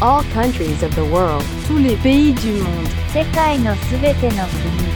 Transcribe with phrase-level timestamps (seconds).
[0.00, 4.90] all countries of the world, tous les pays du monde, 世界のすべての国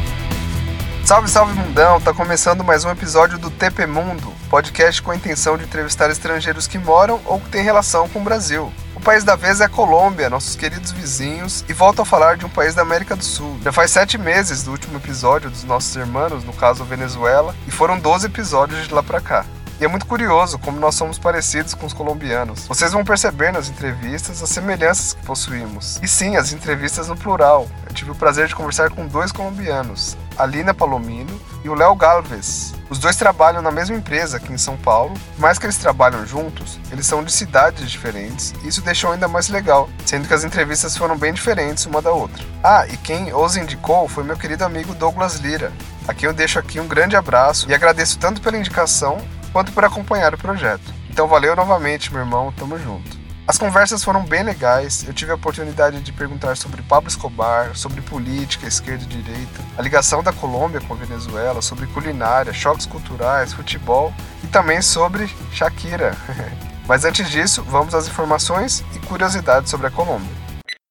[1.05, 2.01] Salve, salve mundão!
[2.01, 6.67] Tá começando mais um episódio do TP Mundo, podcast com a intenção de entrevistar estrangeiros
[6.67, 8.73] que moram ou que têm relação com o Brasil.
[8.97, 12.47] O país da vez é a Colômbia, nossos queridos vizinhos, e volto a falar de
[12.47, 13.59] um país da América do Sul.
[13.63, 17.99] Já faz sete meses do último episódio dos nossos irmãos, no caso Venezuela, e foram
[17.99, 19.45] 12 episódios de lá pra cá.
[19.80, 22.68] E é muito curioso como nós somos parecidos com os colombianos.
[22.68, 25.98] Vocês vão perceber nas entrevistas as semelhanças que possuímos.
[26.04, 27.66] E sim, as entrevistas no plural.
[27.88, 31.96] Eu tive o prazer de conversar com dois colombianos, a Lina Palomino e o Léo
[31.96, 32.76] Galvez.
[32.90, 36.78] Os dois trabalham na mesma empresa aqui em São Paulo, mais que eles trabalham juntos,
[36.92, 40.98] eles são de cidades diferentes, e isso deixou ainda mais legal, sendo que as entrevistas
[40.98, 42.44] foram bem diferentes uma da outra.
[42.64, 45.72] Ah, e quem os indicou foi meu querido amigo Douglas Lira,
[46.08, 49.20] a quem eu deixo aqui um grande abraço e agradeço tanto pela indicação
[49.52, 50.94] quanto por acompanhar o projeto.
[51.10, 53.18] Então valeu novamente, meu irmão, tamo junto.
[53.48, 58.00] As conversas foram bem legais, eu tive a oportunidade de perguntar sobre Pablo Escobar, sobre
[58.00, 63.52] política, esquerda e direita, a ligação da Colômbia com a Venezuela, sobre culinária, choques culturais,
[63.52, 64.14] futebol
[64.44, 66.16] e também sobre Shakira.
[66.88, 70.30] Mas antes disso, vamos às informações e curiosidades sobre a Colômbia.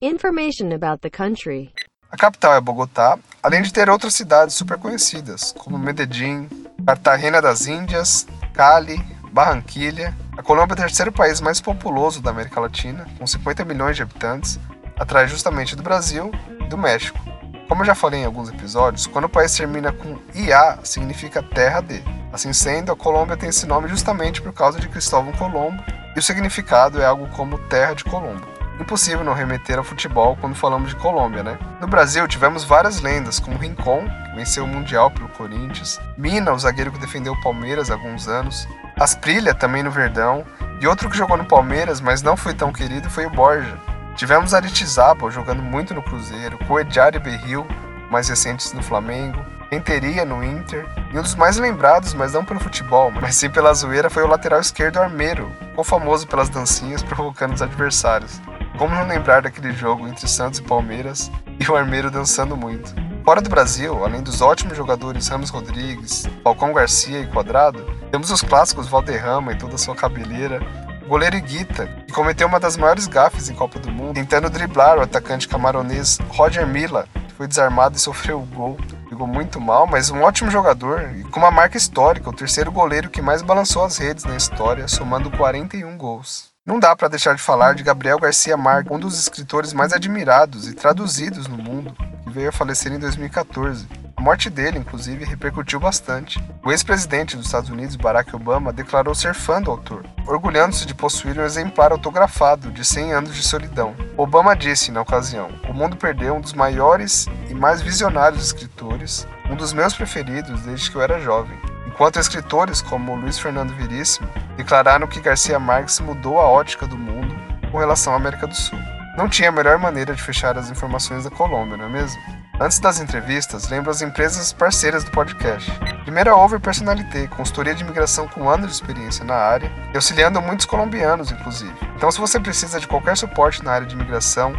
[0.00, 1.72] information about the country,
[2.11, 6.48] A capital é Bogotá, além de ter outras cidades super conhecidas, como Medellín,
[6.87, 8.27] Cartagena das Índias,
[8.59, 10.12] Cali, Barranquilha.
[10.37, 14.03] A Colômbia é o terceiro país mais populoso da América Latina, com 50 milhões de
[14.03, 14.59] habitantes,
[14.98, 17.20] atrás justamente do Brasil e do México.
[17.69, 21.81] Como eu já falei em alguns episódios, quando o país termina com IA, significa terra
[21.81, 22.03] de.
[22.33, 25.81] Assim sendo, a Colômbia tem esse nome justamente por causa de Cristóvão Colombo,
[26.17, 28.58] e o significado é algo como terra de Colombo.
[28.81, 31.59] Impossível não remeter ao futebol quando falamos de Colômbia, né?
[31.81, 36.59] No Brasil, tivemos várias lendas, como Rincon, que venceu o Mundial pelo Corinthians, Mina, o
[36.59, 38.69] zagueiro que defendeu o Palmeiras há alguns anos,
[38.99, 40.45] Asprilha, também no Verdão,
[40.81, 43.77] e outro que jogou no Palmeiras, mas não foi tão querido, foi o Borja.
[44.15, 47.66] Tivemos Aritizaba jogando muito no Cruzeiro, Coedjar e Berril,
[48.10, 52.60] mais recentes no Flamengo, Renteria no Inter, e um dos mais lembrados, mas não pelo
[52.60, 57.55] futebol, mas sim pela zoeira, foi o lateral esquerdo Armeiro, ficou famoso pelas dancinhas provocando
[57.55, 58.41] os adversários.
[58.78, 62.94] Como não lembrar daquele jogo entre Santos e Palmeiras e o Armeiro dançando muito?
[63.25, 68.41] Fora do Brasil, além dos ótimos jogadores Ramos Rodrigues, Falcão Garcia e Quadrado, temos os
[68.41, 70.61] clássicos Valderrama e toda a sua cabeleira,
[71.05, 74.97] o goleiro Iguita, que cometeu uma das maiores gafes em Copa do Mundo, tentando driblar
[74.97, 78.78] o atacante camaronês Roger Milla, que foi desarmado e sofreu o gol.
[79.10, 83.10] Jogou muito mal, mas um ótimo jogador e com uma marca histórica, o terceiro goleiro
[83.10, 86.47] que mais balançou as redes na história, somando 41 gols.
[86.69, 90.69] Não dá para deixar de falar de Gabriel Garcia Marques, um dos escritores mais admirados
[90.69, 93.89] e traduzidos no mundo, que veio a falecer em 2014.
[94.15, 96.39] A morte dele, inclusive, repercutiu bastante.
[96.62, 101.39] O ex-presidente dos Estados Unidos, Barack Obama, declarou ser fã do autor, orgulhando-se de possuir
[101.39, 103.97] um exemplar autografado de 100 anos de solidão.
[104.15, 109.57] Obama disse, na ocasião, o mundo perdeu um dos maiores e mais visionários escritores, um
[109.57, 111.59] dos meus preferidos desde que eu era jovem.
[111.98, 117.34] Enquanto escritores como Luiz Fernando Veríssimo declararam que Garcia Marques mudou a ótica do mundo
[117.72, 118.78] com relação à América do Sul.
[119.16, 122.22] Não tinha a melhor maneira de fechar as informações da Colômbia, não é mesmo?
[122.60, 125.72] Antes das entrevistas, lembro as empresas parceiras do podcast.
[126.04, 130.41] Primeiro a Over Personalité, consultoria de imigração com anos de experiência na área e auxiliando
[130.41, 131.75] muitos colombianos, inclusive.
[131.97, 134.53] Então, se você precisa de qualquer suporte na área de imigração,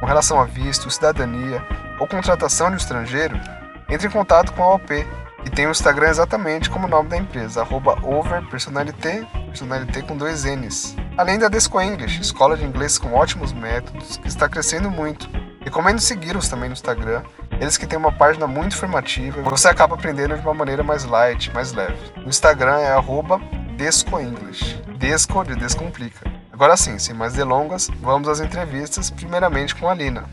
[0.00, 1.62] com relação a visto, cidadania
[2.00, 3.38] ou contratação de um estrangeiro,
[3.86, 5.06] entre em contato com a OP,
[5.46, 10.44] e tem o Instagram exatamente como o nome da empresa, arroba overpersonalité, personalité com dois
[10.44, 10.96] N's.
[11.16, 15.30] Além da Desco English, escola de inglês com ótimos métodos, que está crescendo muito.
[15.60, 17.22] Recomendo segui-los também no Instagram,
[17.60, 21.52] eles que têm uma página muito informativa você acaba aprendendo de uma maneira mais light,
[21.54, 21.96] mais leve.
[22.16, 23.40] No Instagram é arroba
[23.76, 26.28] descoenglish, desco de descomplica.
[26.52, 30.24] Agora sim, sem mais delongas, vamos às entrevistas, primeiramente com a Lina.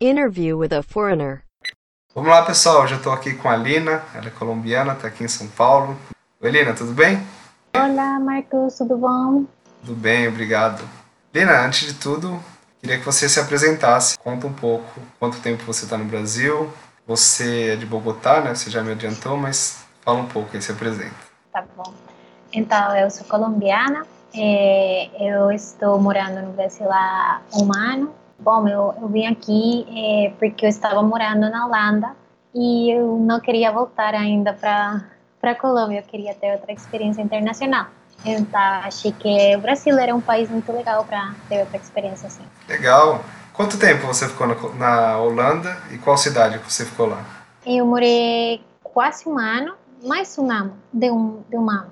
[0.00, 1.42] Interview with a foreigner,
[2.14, 2.86] Vamos lá, pessoal.
[2.86, 4.02] Já estou aqui com a Lina.
[4.14, 5.94] Ela é colombiana, está aqui em São Paulo.
[6.40, 7.20] Oi, Lina, tudo bem?
[7.74, 9.44] Olá, Marcos, tudo bom?
[9.82, 10.82] Tudo bem, obrigado.
[11.34, 12.42] Lina, antes de tudo,
[12.80, 14.18] queria que você se apresentasse.
[14.18, 16.72] Conta um pouco quanto tempo você está no Brasil.
[17.06, 18.54] Você é de Bogotá, né?
[18.54, 21.14] Você já me adiantou, mas fala um pouco aí, se apresenta.
[21.52, 21.92] Tá bom.
[22.50, 28.14] Então, eu sou colombiana, eh, eu estou morando no Brasil há um ano.
[28.38, 32.16] Bom, eu, eu vim aqui eh, porque eu estava morando na Holanda
[32.54, 35.04] e eu não queria voltar ainda para
[35.40, 37.86] para Colômbia, eu queria ter outra experiência internacional.
[38.24, 42.42] Então, achei que o Brasil era um país muito legal para ter outra experiência assim.
[42.68, 43.24] Legal.
[43.52, 47.24] Quanto tempo você ficou na, na Holanda e qual cidade você ficou lá?
[47.64, 49.74] Eu morei quase um ano,
[50.04, 51.90] mais um ano, de um, de um ano.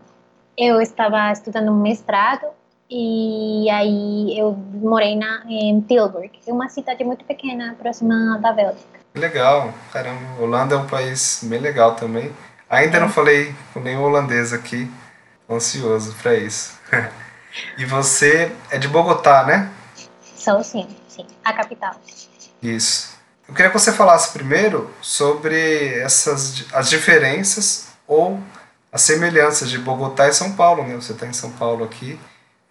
[0.58, 2.46] eu estava estudando um mestrado
[2.90, 9.00] e aí eu morei na, em Tilburg, é uma cidade muito pequena, próxima da Bélgica.
[9.14, 10.42] Legal, caramba.
[10.42, 12.32] Holanda é um país bem legal também.
[12.68, 14.90] Ainda não falei com nenhum holandês aqui,
[15.46, 16.78] tô ansioso para isso.
[17.78, 19.70] e você é de Bogotá, né?
[20.36, 21.94] Sou sim, sim, a capital.
[22.60, 23.14] Isso.
[23.48, 28.40] Eu queria que você falasse primeiro sobre essas as diferenças ou
[28.90, 30.94] as semelhanças de Bogotá e São Paulo, né?
[30.96, 32.18] Você está em São Paulo aqui.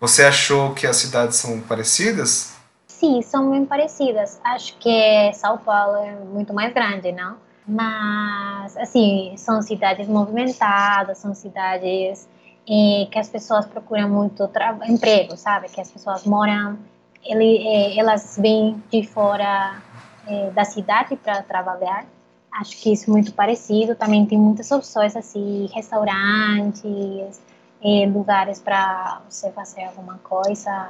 [0.03, 2.57] Você achou que as cidades são parecidas?
[2.87, 4.37] Sim, são bem parecidas.
[4.43, 7.37] Acho que São Paulo é muito mais grande, não?
[7.65, 12.27] Mas, assim, são cidades movimentadas, são cidades
[12.69, 14.43] eh, que as pessoas procuram muito
[14.89, 15.69] emprego, sabe?
[15.69, 16.77] Que as pessoas moram,
[17.23, 19.81] ele, eh, elas vêm de fora
[20.27, 22.05] eh, da cidade para trabalhar.
[22.51, 23.95] Acho que isso é muito parecido.
[23.95, 27.39] Também tem muitas opções, assim, restaurantes,
[27.83, 30.89] eh, lugares para você fazer alguma coisa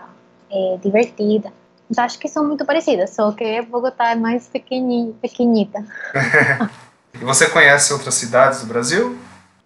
[0.51, 1.51] eh, divertida.
[1.89, 5.83] Então, acho que são muito parecidas, só que Bogotá é mais pequeni, pequenita.
[7.13, 9.17] e você conhece outras cidades do Brasil?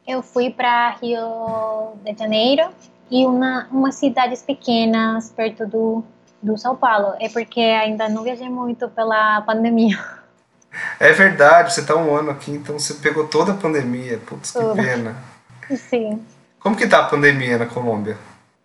[0.08, 2.70] Eu fui para Rio de Janeiro
[3.12, 6.04] e uma, umas cidades pequenas perto do,
[6.42, 7.14] do São Paulo.
[7.20, 9.98] É porque ainda não viajei muito pela pandemia.
[11.00, 14.20] É verdade, você está um ano aqui, então você pegou toda a pandemia.
[14.20, 15.16] Putz, que pena.
[15.76, 16.24] Sim.
[16.68, 18.18] Como que tá a pandemia na Colômbia?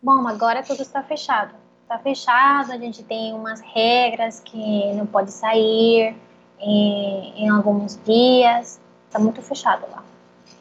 [0.03, 1.55] Bom, agora tudo está fechado.
[1.85, 6.17] Está fechado, a gente tem umas regras que não pode sair
[6.59, 8.81] em, em alguns dias.
[9.07, 10.03] Está muito fechado lá.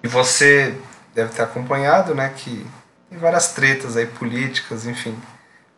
[0.04, 0.80] E você
[1.16, 2.64] deve ter acompanhado, né, que
[3.10, 5.18] tem várias tretas aí políticas, enfim,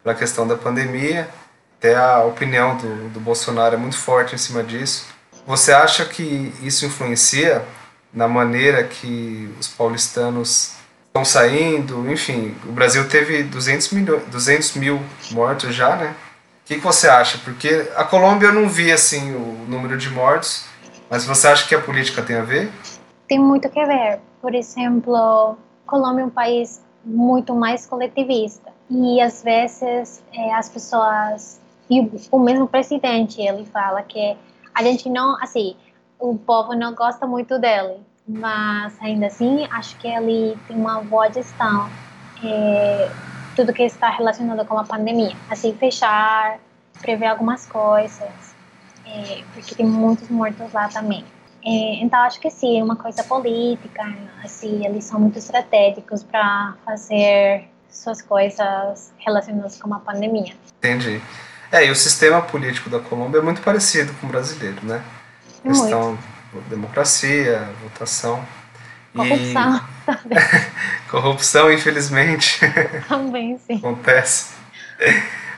[0.03, 1.29] pela questão da pandemia.
[1.77, 5.07] Até a opinião do, do Bolsonaro é muito forte em cima disso.
[5.47, 7.65] Você acha que isso influencia
[8.13, 10.82] na maneira que os paulistanos
[11.13, 12.11] estão saindo?
[12.11, 14.99] Enfim, o Brasil teve 200, milhões, 200 mil
[15.31, 16.15] mortos já, né?
[16.63, 17.37] O que, que você acha?
[17.43, 20.65] Porque a Colômbia eu não vi assim o número de mortos,
[21.09, 22.71] mas você acha que a política tem a ver?
[23.27, 24.19] Tem muito que ver.
[24.41, 25.55] Por exemplo,
[25.85, 31.99] Colômbia é um país muito mais coletivista e às vezes é, as pessoas e
[32.31, 34.35] o mesmo presidente ele fala que
[34.73, 35.75] a gente não, assim,
[36.17, 41.31] o povo não gosta muito dele, mas ainda assim acho que ele tem uma boa
[41.31, 41.89] gestão.
[42.43, 43.09] É,
[43.55, 46.59] tudo que está relacionado com a pandemia, assim, fechar,
[47.01, 48.29] prever algumas coisas,
[49.05, 51.23] é, porque tem muitos mortos lá também.
[51.65, 54.03] É, então acho que sim, é uma coisa política,
[54.43, 60.53] assim, eles são muito estratégicos para fazer suas coisas relacionadas com a pandemia.
[60.79, 61.21] Entendi.
[61.71, 65.01] É, e o sistema político da Colômbia é muito parecido com o brasileiro, né?
[65.63, 66.17] É questão
[66.69, 68.43] democracia, votação.
[69.15, 69.81] Corrupção.
[70.07, 71.09] E...
[71.09, 72.59] Corrupção, infelizmente.
[73.07, 73.77] Também, sim.
[73.77, 74.55] Acontece.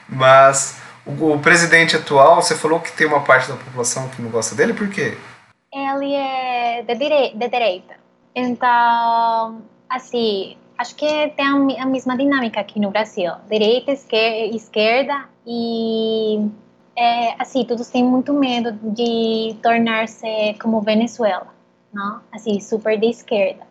[0.08, 4.56] Mas o, presidente atual, você falou que tem uma parte da população que não gosta
[4.56, 5.18] dele, por quê?
[5.74, 7.34] Ele é de, dire...
[7.36, 7.96] de direita.
[8.36, 13.32] Então, assim, acho que tem a mesma dinâmica aqui no Brasil.
[13.50, 16.50] Direita, esquerda e
[16.98, 21.48] é, assim, todos têm muito medo de tornar-se como Venezuela,
[21.94, 22.22] não?
[22.32, 23.66] Assim, super de esquerda.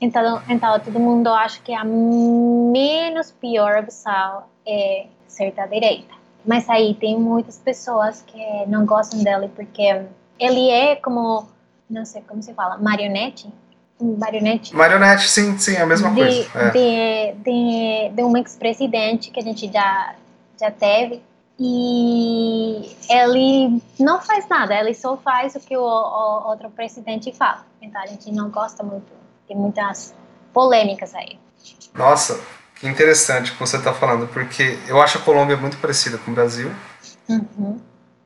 [0.00, 6.14] Então, então todo mundo acha que a menos pior opção é ser da direita.
[6.46, 10.02] Mas aí tem muitas pessoas que não gostam dele porque
[10.38, 11.48] ele é como,
[11.90, 13.48] não sei como se fala, marionete,
[14.00, 14.74] marionete?
[14.74, 16.48] Marionete, sim, sim, é a mesma de, coisa.
[16.54, 16.70] É.
[16.70, 20.14] De, de, de um ex-presidente que a gente já,
[20.58, 21.20] já teve.
[21.60, 27.66] E ele não faz nada, ele só faz o que o, o outro presidente fala.
[27.82, 29.12] Então a gente não gosta muito,
[29.46, 30.14] tem muitas
[30.52, 31.38] polêmicas aí.
[31.94, 32.40] Nossa,
[32.76, 36.30] que interessante o que você está falando, porque eu acho a Colômbia muito parecida com
[36.30, 36.70] o Brasil.
[37.28, 37.80] Uhum.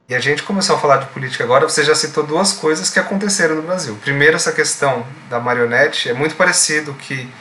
[0.09, 2.99] E a gente começou a falar de política agora, você já citou duas coisas que
[2.99, 3.97] aconteceram no Brasil.
[4.03, 7.33] Primeiro, essa questão da marionete, é muito parecido que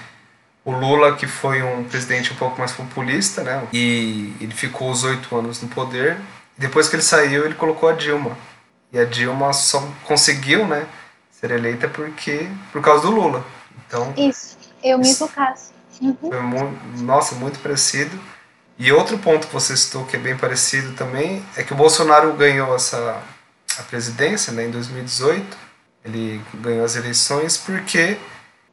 [0.64, 3.68] o Lula, que foi um presidente um pouco mais populista, né?
[3.74, 6.18] E ele ficou os oito anos no poder.
[6.58, 8.38] Depois que ele saiu, ele colocou a Dilma.
[8.92, 10.86] E a Dilma só conseguiu, né,
[11.32, 13.44] ser eleita porque por causa do Lula.
[13.88, 15.72] Então isso, o mesmo caso.
[16.02, 16.42] Uhum.
[16.44, 18.20] Muito, nossa, muito parecido.
[18.78, 22.34] E outro ponto que você citou que é bem parecido também é que o Bolsonaro
[22.34, 23.22] ganhou essa
[23.80, 25.58] a presidência, né, em 2018.
[26.04, 28.18] Ele ganhou as eleições porque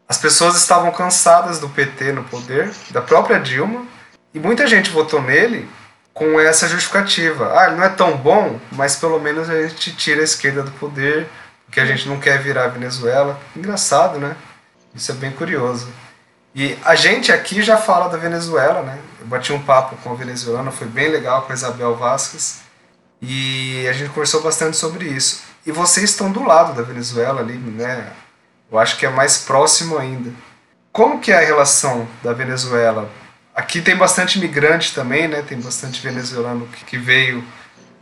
[0.08, 3.86] as pessoas estavam cansadas do PT no poder, da própria Dilma,
[4.32, 5.68] e muita gente votou nele
[6.14, 7.52] com essa justificativa.
[7.54, 10.70] Ah, ele não é tão bom, mas pelo menos a gente tira a esquerda do
[10.72, 11.28] poder,
[11.66, 13.38] porque a gente não quer virar Venezuela.
[13.54, 14.34] Engraçado, né?
[14.94, 15.86] Isso é bem curioso.
[16.54, 18.98] E a gente aqui já fala da Venezuela, né?
[19.20, 22.60] Eu bati um papo com a venezuelana, foi bem legal com a Isabel Vasquez.
[23.20, 25.42] E a gente conversou bastante sobre isso.
[25.66, 28.10] E vocês estão do lado da Venezuela ali, né?
[28.70, 30.32] Eu acho que é mais próximo ainda.
[30.92, 33.08] Como que é a relação da Venezuela?
[33.54, 35.42] Aqui tem bastante imigrante também, né?
[35.42, 37.42] Tem bastante venezuelano que veio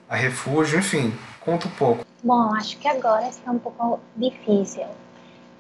[0.09, 1.15] a refúgio, enfim.
[1.41, 2.05] Conta um pouco.
[2.23, 4.83] Bom, acho que agora está um pouco difícil.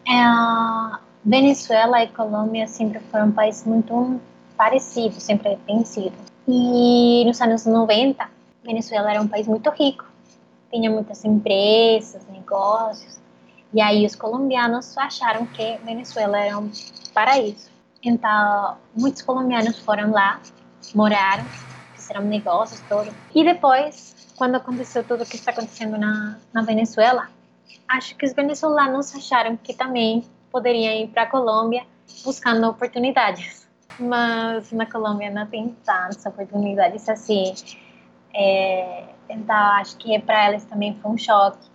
[0.08, 4.20] É, Venezuela e Colômbia sempre foram países muito
[4.56, 6.14] parecidos, sempre tem sido.
[6.48, 8.28] E nos anos 90,
[8.64, 10.04] Venezuela era um país muito rico,
[10.70, 13.20] tinha muitas empresas, negócios,
[13.72, 16.70] e aí os colombianos acharam que Venezuela era um
[17.12, 17.70] paraíso.
[18.02, 20.40] Então, muitos colombianos foram lá,
[20.94, 21.44] moraram,
[21.94, 23.12] fizeram negócios, tudo.
[23.34, 27.28] E depois, quando aconteceu tudo o que está acontecendo na, na Venezuela,
[27.88, 31.84] acho que os venezuelanos acharam que também poderiam ir para a Colômbia
[32.24, 33.66] buscando oportunidades.
[33.98, 37.54] Mas na Colômbia não tem tantas oportunidades assim.
[38.34, 41.66] É, então, acho que para eles também foi um choque.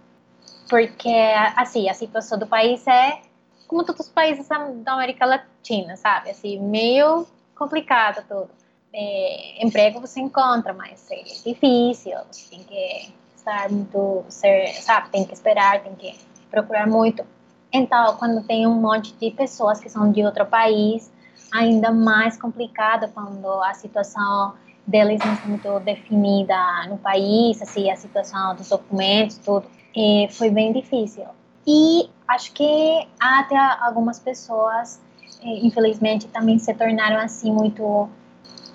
[0.72, 1.14] Porque,
[1.58, 3.20] assim, a situação do país é
[3.68, 6.30] como todos os países da América Latina, sabe?
[6.30, 8.50] Assim, meio complicado tudo.
[8.94, 12.18] É, emprego você encontra, mas é difícil.
[12.32, 15.10] Você tem que estar muito, ser, sabe?
[15.10, 16.18] Tem que esperar, tem que
[16.50, 17.26] procurar muito.
[17.74, 21.12] Então, quando tem um monte de pessoas que são de outro país,
[21.54, 24.54] ainda mais complicado quando a situação
[24.88, 26.56] deles não está muito definida
[26.88, 29.81] no país, assim, a situação dos documentos, tudo.
[29.96, 31.26] E foi bem difícil.
[31.68, 35.00] E acho que até algumas pessoas,
[35.44, 38.10] infelizmente, também se tornaram assim muito,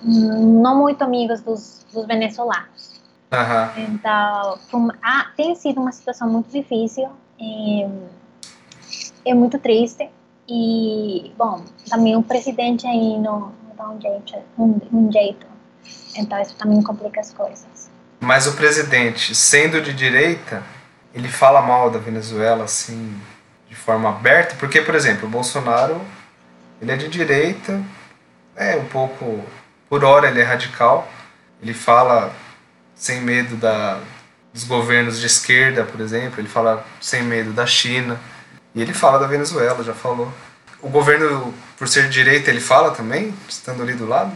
[0.02, 3.00] não muito amigos dos, dos venezuelanos.
[3.32, 3.84] Uhum.
[3.84, 4.58] Então,
[5.02, 7.08] ah, tem sido uma situação muito difícil.
[7.40, 7.86] E,
[9.24, 10.08] é muito triste.
[10.48, 15.46] E, bom, também o presidente aí não, dá um jeito, um, um jeito.
[16.16, 17.90] Então isso também complica as coisas.
[18.20, 20.62] Mas o presidente, sendo de direita,
[21.14, 23.20] ele fala mal da Venezuela assim,
[23.68, 26.00] de forma aberta, porque, por exemplo, o Bolsonaro,
[26.80, 27.82] ele é de direita,
[28.54, 29.44] é um pouco,
[29.88, 31.08] por hora ele é radical,
[31.62, 32.32] ele fala
[32.94, 34.00] sem medo da,
[34.52, 38.18] dos governos de esquerda, por exemplo, ele fala sem medo da China,
[38.74, 40.32] e ele fala da Venezuela, já falou.
[40.82, 44.32] O governo, por ser de direita, ele fala também, estando ali do lado?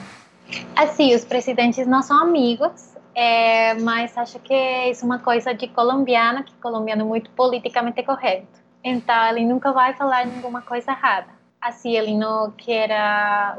[0.75, 6.45] Assim, os presidentes não são amigos, é, mas acho que é uma coisa de colombiano,
[6.45, 8.47] que colombiano é muito politicamente correto.
[8.83, 11.29] Então, ele nunca vai falar nenhuma coisa errada.
[11.61, 12.90] Assim, ele não quer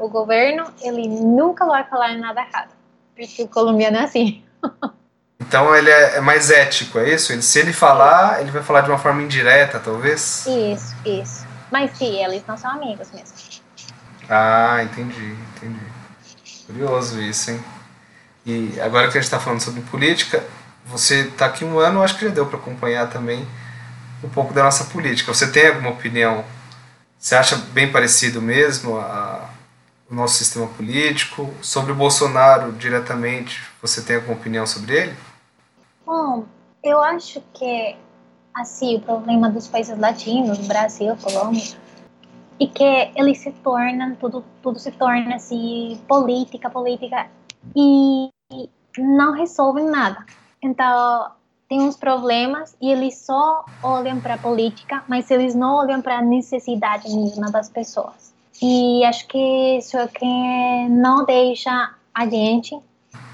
[0.00, 2.70] o governo, ele nunca vai falar nada errado.
[3.14, 4.42] Porque o colombiano é assim.
[5.52, 7.32] Então ele é, é, mais ético, é isso?
[7.32, 10.46] Ele, se ele falar, ele vai falar de uma forma indireta, talvez?
[10.46, 11.46] Isso, isso.
[11.70, 13.36] Mas sim, eles não são amigos mesmo.
[14.30, 15.84] Ah, entendi, entendi.
[16.64, 17.62] Curioso isso, hein?
[18.44, 20.44] E agora que a gente está falando sobre política,
[20.84, 23.46] você está aqui um ano, acho que já deu para acompanhar também
[24.22, 25.32] um pouco da nossa política.
[25.32, 26.44] Você tem alguma opinião?
[27.18, 29.48] Você acha bem parecido mesmo a,
[30.10, 31.52] o nosso sistema político?
[31.60, 35.16] Sobre o Bolsonaro diretamente, você tem alguma opinião sobre ele?
[36.04, 36.44] Bom,
[36.82, 37.96] eu acho que
[38.54, 41.76] assim o problema dos países latinos, Brasil, Colômbia,
[42.58, 47.28] e que eles se tornam tudo tudo se torna assim política, política
[47.74, 48.30] e
[48.98, 50.24] não resolvem nada.
[50.62, 51.30] Então
[51.68, 56.18] tem uns problemas e eles só olham para a política, mas eles não olham para
[56.18, 58.32] a necessidade mesma das pessoas.
[58.60, 62.78] E acho que isso é que não deixa a gente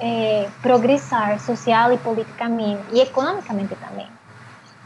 [0.00, 4.06] é, progressar social e politicamente e economicamente também.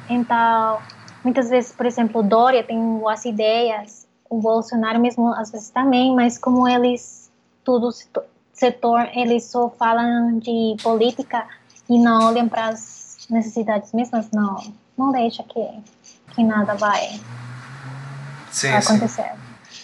[0.09, 0.79] Então,
[1.23, 6.39] muitas vezes, por exemplo, Dória tem boas ideias, o Bolsonaro mesmo às vezes também, mas
[6.39, 7.31] como eles
[7.63, 7.91] tudo
[8.63, 11.45] setor eles só falam de política
[11.89, 14.57] e não olham para as necessidades mesmas, não,
[14.97, 15.61] não deixa que
[16.33, 17.21] que nada vai
[18.51, 19.33] sim, acontecer.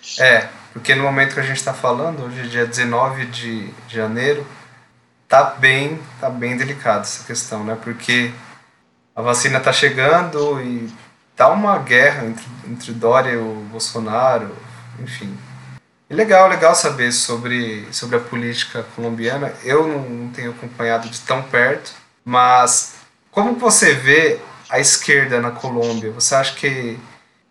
[0.02, 0.22] Sim.
[0.22, 4.46] É, porque no momento que a gente está falando, hoje é dia 19 de janeiro,
[5.28, 7.76] tá bem, tá bem delicado essa questão, né?
[7.82, 8.32] Porque
[9.14, 10.88] a vacina tá chegando e
[11.36, 14.56] tá uma guerra entre, entre Dória e o Bolsonaro,
[15.00, 15.36] enfim.
[16.10, 19.52] Legal, legal saber sobre, sobre a política colombiana.
[19.62, 21.92] Eu não tenho acompanhado de tão perto,
[22.24, 22.94] mas
[23.30, 26.10] como você vê a esquerda na Colômbia?
[26.12, 26.98] Você acha que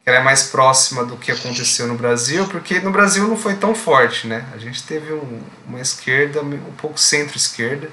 [0.04, 3.76] ela é mais próxima do que aconteceu no Brasil, porque no Brasil não foi tão
[3.76, 4.44] forte, né?
[4.54, 7.92] A gente teve um, uma esquerda um pouco centro-esquerda.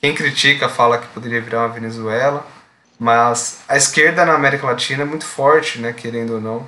[0.00, 2.46] Quem critica fala que poderia virar uma Venezuela,
[2.96, 5.92] mas a esquerda na América Latina é muito forte, né?
[5.92, 6.66] Querendo ou não.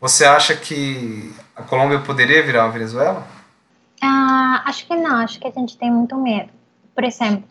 [0.00, 3.26] Você acha que a Colômbia poderia virar uma Venezuela?
[4.02, 6.50] Ah, acho que não, acho que a gente tem muito medo.
[6.94, 7.48] Por exemplo,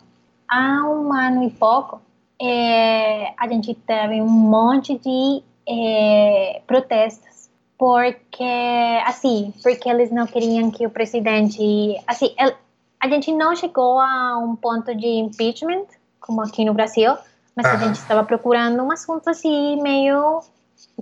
[0.47, 2.01] há um ano e pouco,
[2.41, 8.43] é, a gente teve um monte de é, protestos, porque,
[9.05, 11.61] assim, porque eles não queriam que o presidente,
[12.07, 12.55] assim, ele,
[12.99, 15.85] a gente não chegou a um ponto de impeachment,
[16.19, 17.15] como aqui no Brasil,
[17.55, 20.41] mas a gente estava procurando um assunto assim meio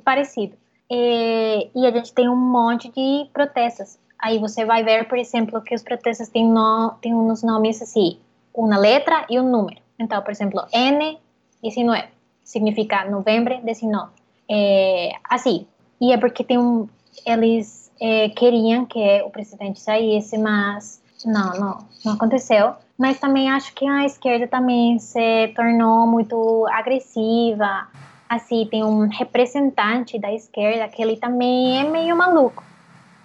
[0.03, 0.55] parecido.
[0.95, 3.97] E, e, a gente tem um monte de protestos.
[4.19, 8.19] Aí você vai ver, por exemplo, que os protestos têm, no, têm uns nomes assim,
[8.53, 9.81] uma letra e um número.
[9.97, 12.05] Então, por exemplo, N19
[12.43, 14.11] significa novembro 19.
[14.47, 15.65] É, assim,
[15.99, 16.87] e é porque tem um,
[17.25, 22.75] eles é, queriam que o presidente saísse, mas não, não, não aconteceu.
[22.99, 27.87] Mas também acho que a esquerda também se tornou muito agressiva.
[28.29, 32.63] Assim, tem um representante da esquerda que ele também é meio maluco.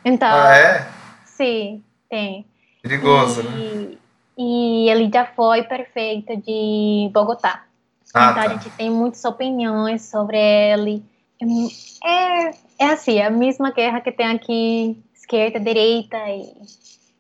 [0.04, 0.88] Então, ah, é?
[1.24, 2.46] Sim, tem.
[2.82, 3.96] Perigoso, e, né?
[4.36, 7.64] E ele já foi prefeito de Bogotá.
[8.14, 8.42] Ah, então tá.
[8.42, 11.02] a gente tem muitas opiniões sobre ele.
[12.04, 16.52] É, é assim, a mesma guerra que tem aqui, esquerda, direita, e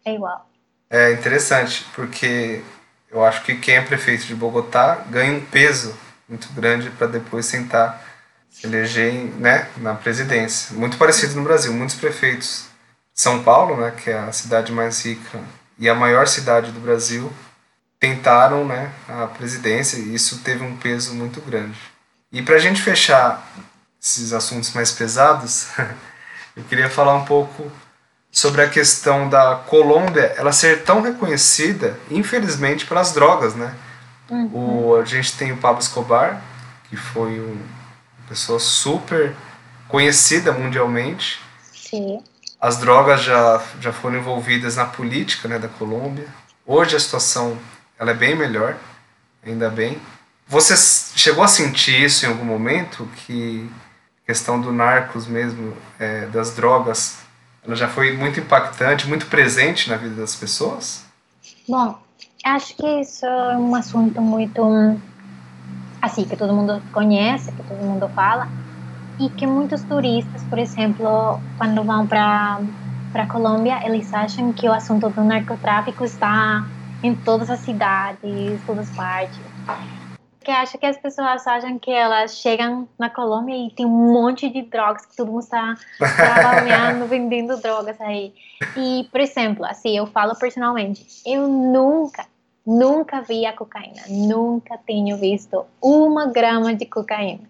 [0.04, 0.48] é igual.
[0.90, 2.62] É interessante, porque
[3.10, 5.94] eu acho que quem é prefeito de Bogotá ganha um peso
[6.28, 8.04] muito grande para depois sentar
[8.50, 10.76] se eleger né, na presidência.
[10.76, 12.66] Muito parecido no Brasil, muitos prefeitos
[13.14, 15.40] são Paulo, né, que é a cidade mais rica
[15.78, 17.32] e a maior cidade do Brasil,
[17.98, 21.78] tentaram né, a presidência e isso teve um peso muito grande.
[22.30, 23.44] E para a gente fechar
[24.00, 25.66] esses assuntos mais pesados,
[26.56, 27.70] eu queria falar um pouco
[28.30, 33.74] sobre a questão da Colômbia ela ser tão reconhecida, infelizmente, pelas drogas, né?
[34.30, 34.90] Uhum.
[34.90, 36.42] O, a gente tem o Pablo Escobar,
[36.88, 39.34] que foi um, uma pessoa super
[39.88, 41.40] conhecida mundialmente.
[41.72, 42.22] Sim.
[42.60, 46.26] As drogas já, já foram envolvidas na política né, da Colômbia.
[46.66, 47.58] Hoje a situação
[47.98, 48.76] ela é bem melhor,
[49.44, 50.00] ainda bem.
[50.46, 50.74] Você
[51.16, 53.08] chegou a sentir isso em algum momento?
[53.16, 53.68] Que
[54.24, 57.18] a questão do narcos mesmo, é, das drogas,
[57.64, 61.04] ela já foi muito impactante, muito presente na vida das pessoas?
[61.68, 62.00] Bom,
[62.48, 64.62] acho que isso é um assunto muito
[66.00, 68.48] assim que todo mundo conhece, que todo mundo fala
[69.18, 72.60] e que muitos turistas, por exemplo, quando vão para
[73.12, 76.66] para Colômbia, eles acham que o assunto do narcotráfico está
[77.02, 79.40] em todas as cidades, todas as partes.
[80.38, 84.48] Porque acho que as pessoas acham que elas chegam na Colômbia e tem um monte
[84.48, 85.74] de drogas, que todo mundo está
[86.16, 88.32] trabalhando, vendendo drogas aí.
[88.76, 92.24] E, por exemplo, assim, eu falo personalmente, eu nunca,
[92.68, 97.48] nunca vi a cocaína, nunca tenho visto uma grama de cocaína.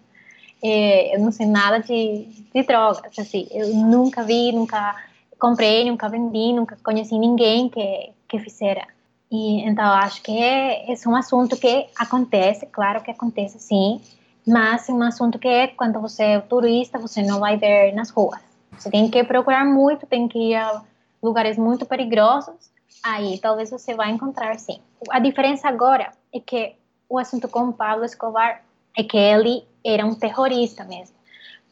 [0.63, 4.95] É, eu não sei nada de, de drogas, assim, eu nunca vi, nunca
[5.37, 8.87] comprei, nunca vendi, nunca conheci ninguém que, que fizera.
[9.29, 13.99] E, então, acho que é, é um assunto que acontece, claro que acontece sim,
[14.47, 18.39] mas é um assunto que quando você é turista, você não vai ver nas ruas.
[18.71, 20.81] Você tem que procurar muito, tem que ir a
[21.21, 22.71] lugares muito perigosos,
[23.03, 24.79] aí talvez você vai encontrar sim.
[25.09, 26.75] A diferença agora é que
[27.07, 28.63] o assunto com Pablo Escobar
[28.97, 31.15] é que ele era um terrorista mesmo.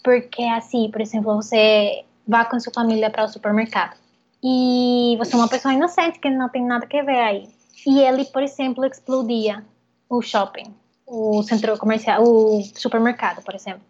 [0.03, 3.97] Porque assim, por exemplo, você vá com sua família para o supermercado
[4.43, 7.49] e você é uma pessoa inocente que não tem nada a ver aí.
[7.85, 9.63] E ele, por exemplo, explodia
[10.09, 10.73] o shopping,
[11.05, 13.81] o centro comercial, o supermercado, por exemplo.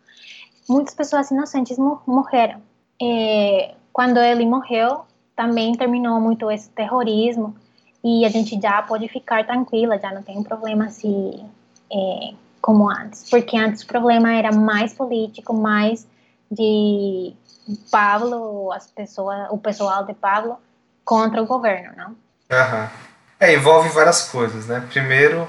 [0.67, 2.62] Muitas pessoas inocentes morreram.
[3.02, 7.56] E quando ele morreu, também terminou muito esse terrorismo
[8.08, 11.46] e a gente já pode ficar tranquila, já não tem problema assim
[11.91, 16.08] é, como antes, porque antes o problema era mais político, mais
[16.50, 17.34] de
[17.91, 20.58] Pablo, as pessoas, o pessoal de Pablo
[21.04, 22.10] contra o governo, não?
[22.50, 22.88] Uhum.
[23.41, 24.82] É, envolve várias coisas, né?
[24.89, 25.46] Primeiro,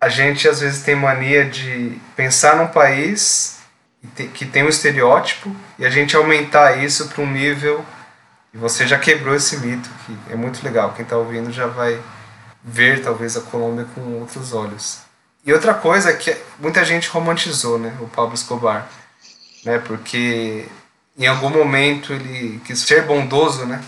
[0.00, 3.60] a gente às vezes tem mania de pensar num país
[4.34, 7.84] que tem um estereótipo e a gente aumentar isso para um nível
[8.52, 10.92] e você já quebrou esse mito que é muito legal.
[10.92, 12.00] Quem está ouvindo já vai
[12.62, 15.00] ver talvez a Colômbia com outros olhos.
[15.44, 18.88] E outra coisa é que muita gente romantizou, né, o Pablo Escobar,
[19.64, 20.68] né, porque
[21.18, 23.82] em algum momento ele quis ser bondoso, né,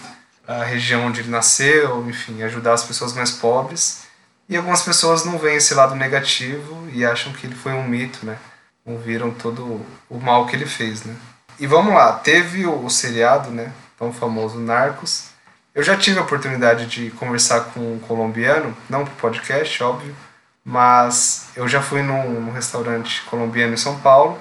[0.46, 4.02] a região onde ele nasceu, enfim, ajudar as pessoas mais pobres.
[4.48, 8.26] E algumas pessoas não veem esse lado negativo e acham que ele foi um mito,
[8.26, 8.36] né?
[8.84, 11.16] Não viram todo o mal que ele fez, né?
[11.58, 13.72] E vamos lá, teve o, o seriado, né?
[14.04, 15.30] Tão famoso Narcos.
[15.74, 20.14] Eu já tive a oportunidade de conversar com um colombiano, não pro podcast, óbvio,
[20.62, 24.38] mas eu já fui num, num restaurante colombiano em São Paulo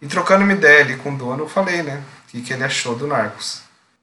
[0.00, 2.00] E trocando uma ideia ali com o dono, eu falei, né?
[2.22, 3.62] O que, que ele achou do Narcos.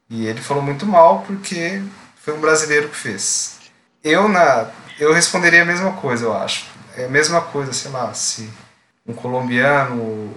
[0.10, 1.82] E ele falou muito mal porque
[2.22, 3.60] foi um brasileiro que fez.
[4.04, 4.68] Eu, na,
[5.00, 6.66] eu responderia a mesma coisa, eu acho.
[6.98, 8.50] É a mesma coisa, sei lá, se
[9.06, 10.34] um colombiano, um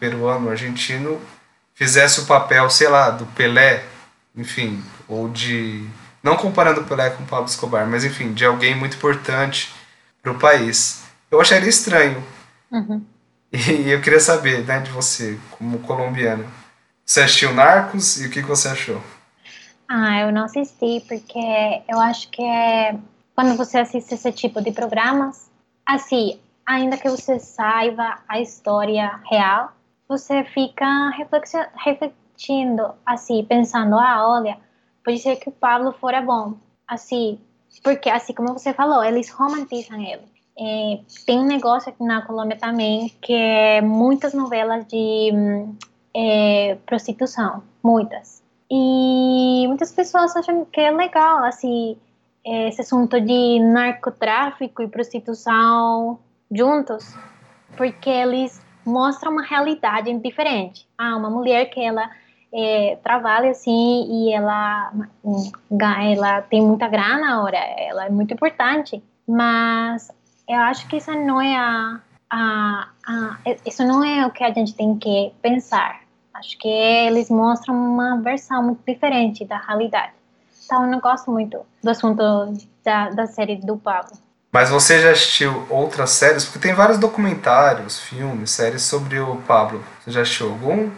[0.00, 1.20] peruano, um argentino
[1.74, 3.84] fizesse o papel, sei lá, do Pelé,
[4.36, 5.86] enfim, ou de.
[6.22, 9.72] Não comparando o Pelé com o Pablo Escobar, mas enfim, de alguém muito importante
[10.22, 11.04] para o país.
[11.30, 12.22] Eu acharia estranho.
[12.70, 13.04] Uhum.
[13.52, 16.44] E eu queria saber, né, de você, como colombiana.
[17.04, 19.00] Você assistiu Narcos e o que, que você achou?
[19.88, 22.98] Ah, eu não assisti porque eu acho que é
[23.36, 25.50] quando você assiste esse tipo de programas,
[25.86, 29.72] assim, ainda que você saiba a história real,
[30.08, 31.10] você fica
[33.04, 34.58] assim, pensando, ah, olha,
[35.04, 36.54] pode ser que o Pablo fora bom,
[36.86, 37.38] assim,
[37.82, 40.22] porque, assim como você falou, eles romantizam ele.
[40.58, 45.30] É, tem um negócio aqui na Colômbia também que é muitas novelas de
[46.14, 48.42] é, prostituição, muitas.
[48.70, 51.96] E muitas pessoas acham que é legal, assim,
[52.44, 56.18] esse assunto de narcotráfico e prostituição
[56.50, 57.14] juntos,
[57.76, 60.88] porque eles mostram uma realidade diferente.
[60.96, 62.08] Ah, uma mulher que ela
[62.52, 64.92] é, trabalha assim e ela,
[65.80, 70.10] ela tem muita grana agora, ela é muito importante, mas
[70.48, 74.52] eu acho que isso não é a, a, a, isso não é o que a
[74.52, 76.00] gente tem que pensar.
[76.34, 80.12] Acho que eles mostram uma versão muito diferente da realidade.
[80.64, 82.22] Então eu não gosto muito do assunto
[82.84, 84.12] da, da série do Pablo.
[84.52, 86.44] Mas você já assistiu outras séries?
[86.44, 89.84] Porque tem vários documentários, filmes, séries sobre o Pablo.
[90.00, 90.90] Você já assistiu algum?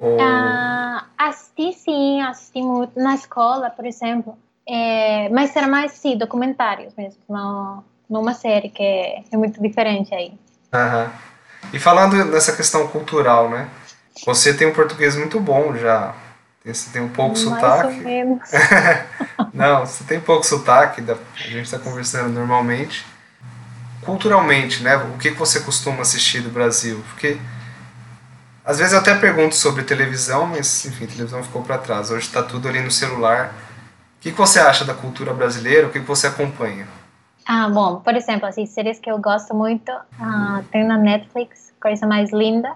[0.00, 0.18] Ou...
[0.18, 4.36] Ah, assisti sim, assisti muito na escola, por exemplo.
[4.66, 10.14] É, mas era mais sim, documentários mesmo, não, numa série que é, é muito diferente
[10.14, 10.32] aí.
[10.72, 11.12] Aham.
[11.72, 13.68] E falando nessa questão cultural, né?
[14.24, 16.14] Você tem um português muito bom já.
[16.64, 17.98] Você tem um pouco Mais sotaque.
[17.98, 18.50] Ou menos.
[19.52, 23.06] Não, você tem pouco sotaque, a gente está conversando normalmente.
[24.02, 24.96] Culturalmente, né?
[24.96, 27.02] O que, que você costuma assistir do Brasil?
[27.10, 27.38] Porque
[28.64, 32.10] às vezes eu até pergunto sobre televisão, mas enfim, televisão ficou para trás.
[32.10, 33.54] Hoje está tudo ali no celular.
[34.18, 35.86] O que, que você acha da cultura brasileira?
[35.86, 36.86] O que, que você acompanha?
[37.46, 42.06] Ah, bom, por exemplo, assim, séries que eu gosto muito, ah, tem na Netflix, Coisa
[42.06, 42.74] Mais Linda.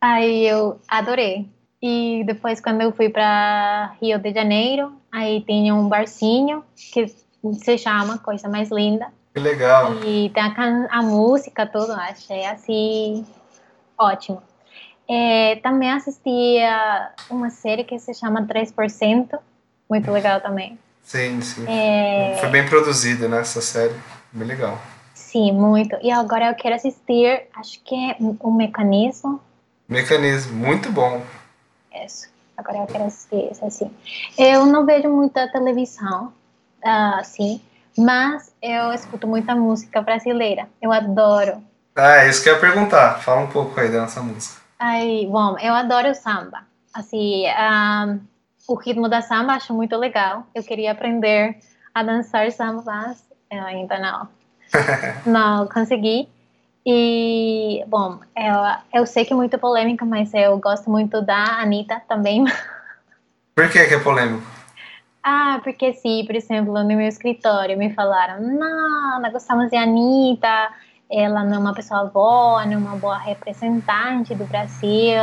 [0.00, 1.48] Aí eu adorei.
[1.82, 7.12] E depois, quando eu fui para Rio de Janeiro, aí tinha um barcinho que
[7.54, 9.08] se chama Coisa Mais Linda.
[9.34, 9.92] Que legal.
[10.04, 13.26] E tem a, a música, tudo, achei assim
[13.98, 14.42] ótimo.
[15.08, 19.38] É, também assistia uma série que se chama 3%,
[19.88, 20.78] muito legal também.
[21.02, 21.64] Sim, sim.
[21.68, 22.36] É...
[22.40, 23.94] Foi bem produzida, né, essa série,
[24.32, 24.78] bem legal.
[25.14, 25.96] Sim, muito.
[26.02, 29.40] E agora eu quero assistir, acho que é o Mecanismo.
[29.88, 31.22] Mecanismo, muito bom.
[32.04, 32.28] Isso.
[32.56, 33.90] Agora eu quero assistir isso, assim.
[34.36, 36.32] Eu não vejo muita televisão,
[36.84, 37.60] uh, assim,
[37.96, 40.68] mas eu escuto muita música brasileira.
[40.80, 41.62] Eu adoro.
[41.94, 43.20] Ah, é isso que eu ia perguntar.
[43.20, 44.65] Fala um pouco aí da nossa música.
[44.78, 46.64] Ai, bom, eu adoro samba.
[46.92, 48.20] Assim, um,
[48.68, 50.46] o ritmo da samba acho muito legal.
[50.54, 51.58] Eu queria aprender
[51.94, 54.28] a dançar samba, mas eu ainda não.
[55.26, 56.28] não consegui.
[56.84, 62.00] E, bom, eu, eu sei que é muito polêmica, mas eu gosto muito da Anitta
[62.08, 62.44] também.
[63.56, 64.46] Por que, que é polêmico?
[65.22, 70.70] Ah, porque sim, por exemplo, no meu escritório me falaram, não, nós gostamos de Anitta,
[71.10, 75.22] ela não é uma pessoa boa, não é uma boa representante do Brasil,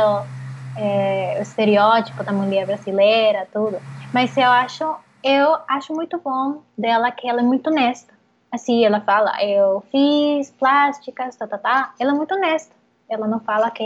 [0.76, 3.78] é, o estereótipo da mulher brasileira, tudo.
[4.12, 8.14] Mas eu acho, eu acho muito bom dela que ela é muito honesta
[8.54, 11.94] assim, ela fala, eu fiz plásticas, tá, tá, tá.
[11.98, 12.74] Ela é muito honesta.
[13.08, 13.84] Ela não fala que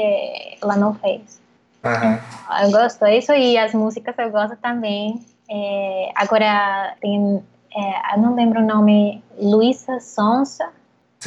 [0.62, 1.40] ela não fez.
[1.84, 2.64] Uhum.
[2.64, 5.24] Eu gosto disso e as músicas eu gosto também.
[5.50, 7.42] É, agora tem,
[7.74, 10.68] é, eu não lembro o nome, Luísa Sonsa.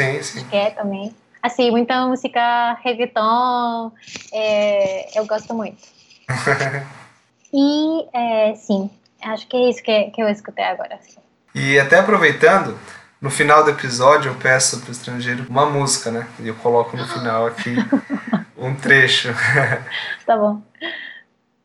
[0.02, 0.46] Sim, sim.
[0.48, 1.16] Que é também.
[1.42, 3.92] Assim, muita música reggaeton,
[4.32, 5.82] é, eu gosto muito.
[7.52, 8.90] e, é, sim,
[9.24, 10.96] acho que é isso que, que eu escutei agora.
[10.96, 11.20] Assim.
[11.56, 12.78] E até aproveitando,
[13.20, 16.28] no final do episódio eu peço para o estrangeiro uma música, né?
[16.40, 17.76] E eu coloco no final aqui
[18.58, 19.30] um trecho.
[20.26, 20.62] Tá bom.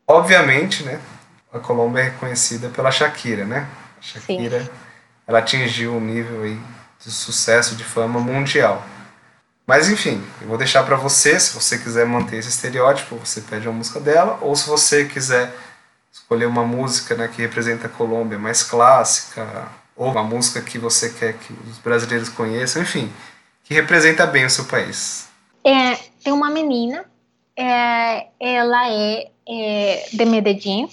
[0.05, 0.99] Obviamente, né?
[1.53, 3.67] A Colômbia é reconhecida pela Shakira, né?
[3.97, 4.69] A Shakira, Sim.
[5.25, 6.59] ela atingiu um nível aí
[7.07, 8.83] de sucesso, de fama mundial.
[9.65, 13.67] Mas enfim, eu vou deixar para você, se você quiser manter esse estereótipo, você pede
[13.67, 15.53] uma música dela, ou se você quiser
[16.11, 21.09] escolher uma música né, que representa a Colômbia mais clássica, ou uma música que você
[21.09, 23.11] quer que os brasileiros conheçam, enfim,
[23.63, 25.27] que representa bem o seu país.
[25.63, 27.05] É, tem uma menina
[27.59, 30.87] É, ela é, é de Medellín,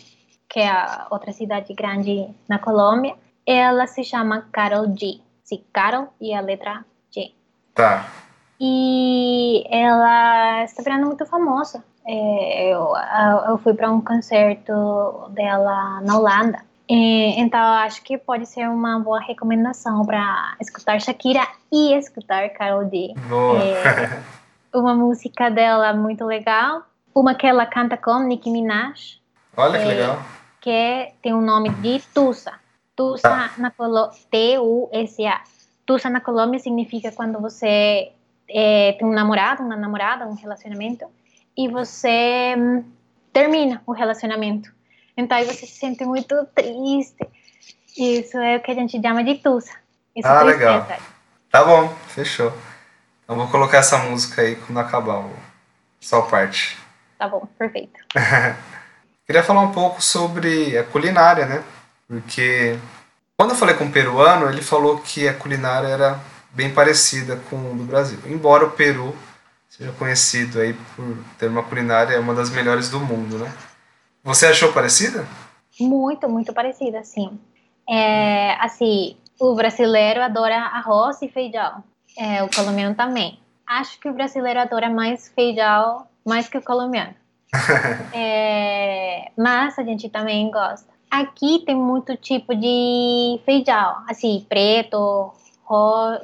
[0.48, 0.72] que é
[1.11, 3.14] outra cidade grande na Colômbia.
[3.46, 5.20] Ela se chama Carol G.
[5.45, 7.33] Sim, Carol e a letra G.
[7.75, 8.07] Tá.
[8.61, 11.85] E ela está virando muito famosa.
[12.07, 12.93] É, eu,
[13.49, 16.59] eu fui para um concerto dela na Holanda.
[16.89, 22.85] E, então, acho que pode ser uma boa recomendação para escutar Shakira e escutar Carol
[22.85, 23.15] D.
[23.29, 23.59] Boa.
[23.59, 24.23] É,
[24.75, 26.83] uma música dela muito legal.
[27.15, 29.21] Uma que ela canta com Nicki Minaj,
[29.57, 29.89] Olha que é.
[29.89, 30.23] legal.
[30.61, 32.53] que tem o nome de Tusa.
[32.97, 33.51] Tusa Tá.
[33.59, 35.43] na Colômbia, T-U-S-A.
[35.87, 38.13] Tusa na Colômbia significa quando você
[38.49, 41.05] é, tem um namorado, uma namorada, um relacionamento,
[41.57, 42.85] e você hum,
[43.33, 44.73] termina o relacionamento.
[45.17, 47.27] Então aí você se sente muito triste.
[47.97, 49.73] Isso é o que a gente chama de Tusa.
[50.15, 50.87] Isso Ah, é legal.
[51.51, 52.53] Tá bom, fechou.
[53.23, 55.31] Então vou colocar essa música aí quando acabar o
[56.01, 56.77] só parte.
[57.19, 57.99] Tá bom, perfeito.
[59.27, 61.65] Queria falar um pouco sobre a culinária, né?
[62.07, 62.79] Porque
[63.37, 67.73] quando eu falei com um peruano, ele falou que a culinária era bem parecida com
[67.73, 68.19] o do Brasil.
[68.27, 69.14] Embora o Peru
[69.69, 73.53] seja conhecido aí por ter uma culinária uma das melhores do mundo, né?
[74.23, 75.27] Você achou parecida?
[75.81, 77.38] Muito, muito parecida, assim.
[77.88, 81.83] É, assim, o brasileiro adora arroz e feijão.
[82.17, 83.40] É, o colombiano também.
[83.67, 87.14] Acho que o brasileiro adora mais feijão mais que o colombiano.
[88.12, 90.94] É, mas a gente também gosta.
[91.14, 95.33] Aqui tem muito tipo de feijão, assim, preto,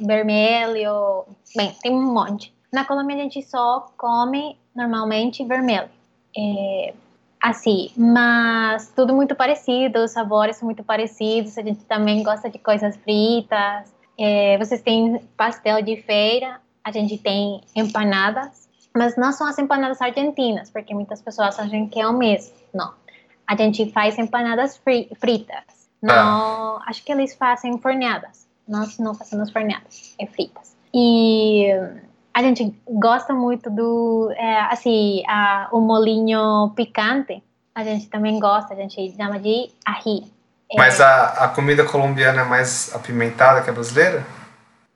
[0.01, 2.53] vermelho, bem, tem um monte.
[2.73, 5.89] Na Colômbia a gente só come normalmente vermelho.
[6.37, 6.93] É,
[7.41, 12.59] assim, mas tudo muito parecido, os sabores são muito parecidos, a gente também gosta de
[12.59, 13.95] coisas fritas.
[14.19, 20.03] É, vocês têm pastel de feira, a gente tem empanadas, mas não são as empanadas
[20.03, 22.53] argentinas, porque muitas pessoas acham que é o mesmo.
[22.75, 22.93] Não.
[23.51, 25.89] A gente faz empanadas fri fritas.
[26.01, 28.47] Não, acho que eles fazem forneadas.
[28.67, 30.77] Nós não fazemos forneadas, é fritas.
[30.95, 31.67] E
[32.33, 37.43] a gente gosta muito do, é, assim, a, o molinho picante.
[37.75, 40.33] A gente também gosta, a gente chama de ají.
[40.71, 44.25] É, Mas a, a comida colombiana é mais apimentada que a brasileira?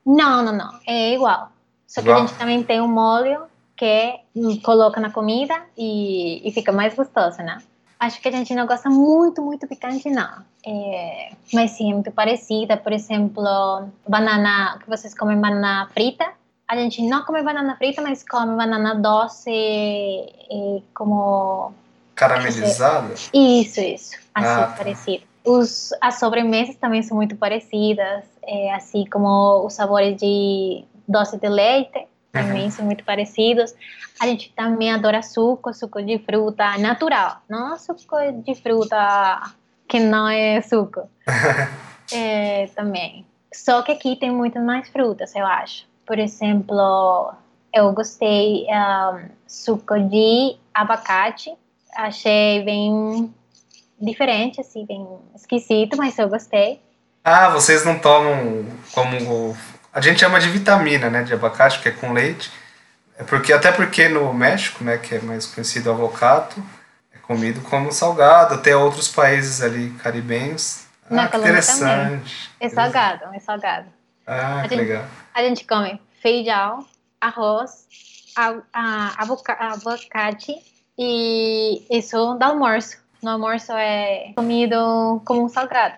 [0.06, 0.70] Não, não, não.
[0.86, 1.50] É igual.
[1.88, 2.22] Só que Igual?
[2.22, 3.42] a gente também tem um molho
[3.76, 4.20] que
[4.62, 7.58] coloca na comida e, e fica mais gostoso, né?
[7.98, 10.44] Acho que a gente não gosta muito, muito picante, não.
[10.66, 12.76] É, mas sim, é muito parecida.
[12.76, 13.42] Por exemplo,
[14.06, 16.26] banana, que vocês comem banana frita.
[16.66, 21.72] A gente não come banana frita, mas come banana doce, e, como
[22.14, 23.14] Caramelizada?
[23.32, 24.16] isso, isso.
[24.34, 24.74] Assim, Ah, tá.
[24.76, 25.24] parecido.
[25.44, 31.48] Os, as sobremesas também são muito parecidas, é, assim como os sabores de doce de
[31.48, 33.74] leite também são muito parecidos.
[34.20, 39.52] A gente também adora suco, suco de fruta natural, não suco de fruta
[39.88, 41.08] que não é suco.
[42.12, 43.24] É, também.
[43.50, 45.86] Só que aqui tem muitas mais frutas, eu acho.
[46.06, 47.32] Por exemplo,
[47.72, 51.50] eu gostei um, suco de abacate.
[51.96, 53.32] Achei bem
[53.98, 56.78] diferente, assim, bem esquisito, mas eu gostei.
[57.24, 59.56] Ah, vocês não tomam como.
[59.94, 61.22] A gente chama de vitamina, né?
[61.22, 62.50] De abacate, que é com leite.
[63.16, 66.56] É porque, até porque no México, né, que é mais conhecido o avocado,
[67.14, 70.84] é comido como salgado, até outros países ali caribenhos.
[71.08, 72.50] Na Ah, Colômbia interessante.
[72.58, 73.86] É salgado, é salgado.
[74.26, 75.04] Ah, que gente- legal.
[75.32, 76.84] A gente come feijão,
[77.20, 77.86] arroz,
[78.36, 80.54] a, a, avoca- abacate
[80.98, 82.96] e isso do almoço.
[83.22, 85.94] No almoço é comido como um salgado.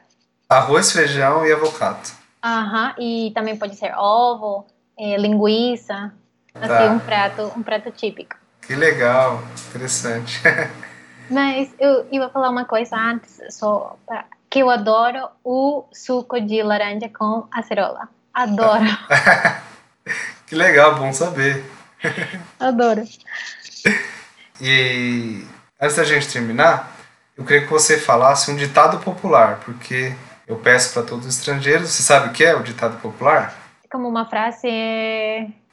[0.50, 2.10] Arroz, feijão e avocado.
[2.46, 4.64] Aham, e também pode ser ovo,
[4.96, 6.12] eh, linguiça,
[6.54, 6.92] assim, Tá.
[6.92, 8.36] um prato, um prato típico.
[8.62, 10.40] Que legal, interessante.
[11.28, 16.62] Mas eu ia falar uma coisa antes, só pra, que eu adoro o suco de
[16.62, 18.08] laranja com acerola.
[18.32, 18.84] Adoro,
[20.46, 21.64] que legal, bom saber.
[22.60, 23.02] adoro.
[24.60, 25.44] E
[25.80, 26.96] antes da gente terminar,
[27.36, 30.14] eu queria que você falasse um ditado popular, porque
[30.46, 33.54] eu peço para todos os estrangeiros, você sabe o que é o ditado popular?
[33.90, 34.68] Como uma frase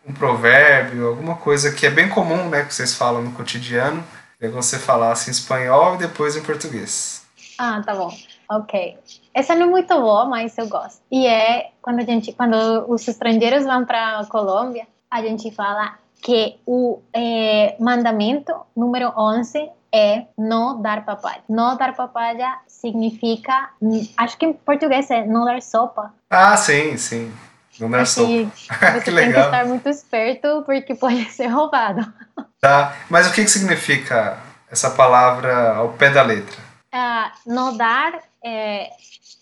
[0.05, 4.03] Um provérbio, alguma coisa que é bem comum, né, que vocês falam no cotidiano.
[4.39, 7.25] Que você falasse em espanhol e depois em português.
[7.57, 8.11] Ah, tá bom.
[8.49, 8.97] Ok.
[9.33, 11.01] Essa não é muito boa, mas eu gosto.
[11.09, 12.55] E é quando a gente, quando
[12.89, 19.69] os estrangeiros vão para a Colômbia, a gente fala que o eh, mandamento número 11
[19.93, 21.41] é não dar papaya.
[21.47, 23.69] Não dar papaya significa,
[24.17, 26.11] acho que em português é não dar sopa.
[26.29, 27.31] Ah, sim, sim.
[27.79, 28.27] Não dar sopa.
[28.29, 29.45] que você que tem que legal.
[29.45, 32.11] estar muito esperto porque pode ser roubado.
[32.59, 32.95] Tá.
[33.09, 34.37] Mas o que, que significa
[34.71, 36.57] essa palavra ao pé da letra?
[36.91, 38.89] Ah, nodar é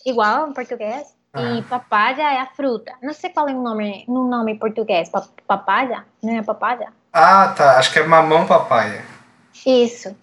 [0.05, 1.63] igual em português e Ah.
[1.69, 2.91] papaya é a fruta.
[3.01, 5.07] Não sei qual é o nome, no nome em português.
[5.09, 6.03] Pa- Papaya?
[6.21, 6.89] Não é papaya?
[7.13, 7.77] Ah, tá.
[7.77, 9.03] Acho que é mamão papaya.
[9.65, 10.15] Isso.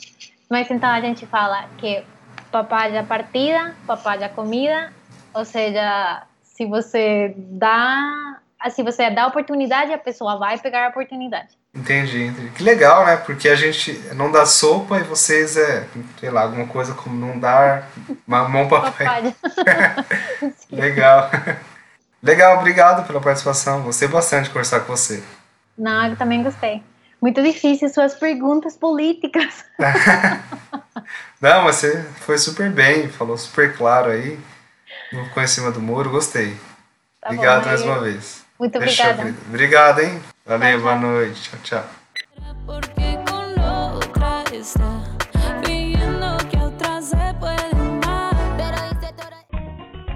[0.48, 2.02] Mas então a gente fala que
[2.50, 4.92] papaya partida, papaya comida,
[5.34, 8.38] ou seja, se você dá,
[8.70, 11.58] se você dá a oportunidade, a pessoa vai pegar a oportunidade.
[11.74, 12.50] Entendi, entendi.
[12.50, 13.16] Que legal, né?
[13.16, 15.86] Porque a gente não dá sopa e vocês é,
[16.18, 17.88] sei lá, alguma coisa como não dar
[18.26, 18.68] mamão.
[18.68, 19.34] Papaya.
[20.72, 21.30] Legal.
[22.22, 23.82] Legal, obrigado pela participação.
[23.82, 25.22] Gostei bastante de conversar com você.
[25.76, 26.82] Não, eu também gostei.
[27.20, 29.64] Muito difícil suas perguntas políticas.
[31.40, 34.38] Não, mas você foi super bem, falou super claro aí.
[35.12, 36.56] Não ficou em cima do muro, gostei.
[37.20, 38.44] Tá Obrigado bom, mais uma vez.
[38.58, 39.22] Muito obrigada.
[39.22, 39.38] querida.
[39.48, 40.22] Obrigado, hein?
[40.44, 41.00] Valeu, Tchau, boa tchau.
[41.00, 41.50] noite.
[41.50, 41.84] Tchau, tchau.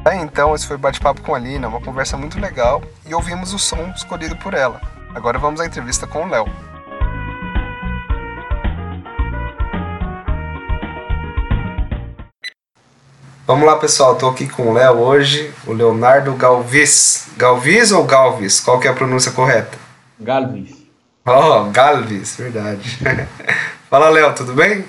[0.04, 3.54] É, então, esse foi o Bate-Papo com a Lina, uma conversa muito legal e ouvimos
[3.54, 4.80] o som escolhido por ela.
[5.14, 6.71] Agora vamos à entrevista com o Léo.
[13.52, 14.14] Vamos lá, pessoal.
[14.14, 17.28] Estou aqui com o Léo hoje, o Leonardo Galvis.
[17.36, 18.60] Galvis ou Galvis?
[18.60, 19.76] Qual que é a pronúncia correta?
[20.18, 20.74] Galvis.
[21.26, 22.98] Oh, Galvis, verdade.
[23.90, 24.86] Fala, Léo, tudo bem?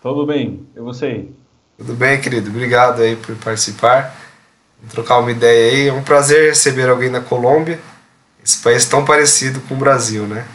[0.00, 0.64] Tudo bem?
[0.76, 1.26] E você?
[1.76, 2.50] Tudo bem, querido?
[2.50, 4.14] Obrigado aí por participar.
[4.78, 5.88] Vamos trocar uma ideia aí.
[5.88, 7.80] É um prazer receber alguém da Colômbia,
[8.44, 10.46] esse país tão parecido com o Brasil, né?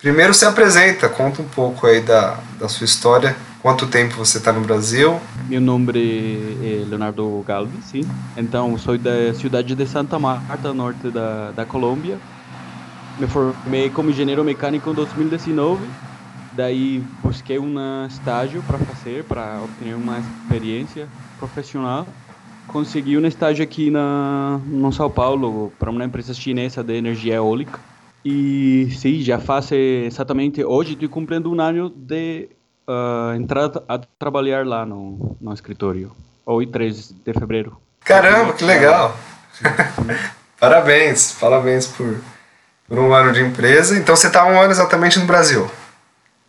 [0.00, 3.36] Primeiro se apresenta, conta um pouco aí da, da sua história.
[3.60, 5.20] Quanto tempo você está no Brasil?
[5.46, 8.00] Meu nome é Leonardo Galvis, sim.
[8.34, 12.18] Então, sou da cidade de Santa Marta, norte da, da Colômbia.
[13.18, 15.86] Me formei como engenheiro mecânico em 2019.
[16.54, 21.06] Daí busquei um estágio para fazer, para obter uma experiência
[21.38, 22.06] profissional.
[22.66, 27.78] Consegui um estágio aqui na, no São Paulo para uma empresa chinesa de energia eólica.
[28.24, 32.48] E sim, já faz eh, exatamente hoje, estou cumprindo um ano de
[32.86, 36.12] ah, entrar a trabalhar lá no, no escritório.
[36.44, 37.76] Hoje, 3 de fevereiro.
[38.00, 39.16] Caramba, que legal!
[40.58, 42.20] parabéns, parabéns por,
[42.88, 43.96] por um ano de empresa.
[43.98, 45.70] Então você está um ano exatamente no Brasil.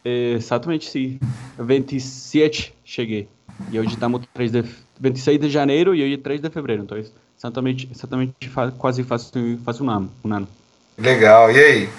[0.03, 1.19] Eh, Exatamente, sim.
[1.60, 3.29] 27 cheguei.
[3.71, 4.65] E hoje estamos 3 de,
[4.99, 6.84] 26 de janeiro e hoje é 3 de fevereiro.
[6.84, 6.97] Então,
[7.38, 9.31] exatamente, exatamente fa- quase faz,
[9.63, 10.12] faz um ano.
[10.25, 10.47] Um ano.
[11.01, 11.51] Legal.
[11.51, 11.85] E aí?
[11.85, 11.89] O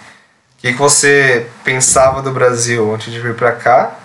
[0.59, 3.99] que, que você pensava do Brasil antes de vir para cá?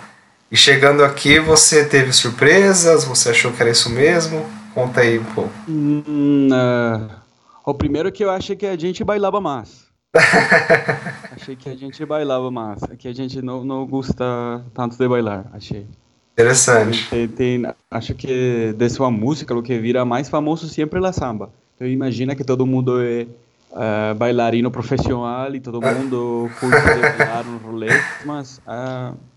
[0.50, 3.04] E chegando aqui, você teve surpresas?
[3.04, 4.44] Você achou que era isso mesmo?
[4.74, 5.52] Conta aí um pouco.
[5.68, 7.22] Hum, ah,
[7.64, 9.86] o primeiro que eu achei que a gente bailava mais.
[11.36, 12.80] achei que a gente bailava mais.
[12.98, 15.86] Que a gente não, não gosta tanto de bailar, achei.
[16.32, 17.08] Interessante.
[17.10, 21.12] Tem, tem- acho que de sua música, o que vira mais famoso sempre é a
[21.12, 21.50] samba.
[21.74, 23.26] Então imagina que todo mundo é
[23.72, 27.88] ah, bailarino profissional e todo mundo curte bailar no rolê,
[28.24, 28.60] mas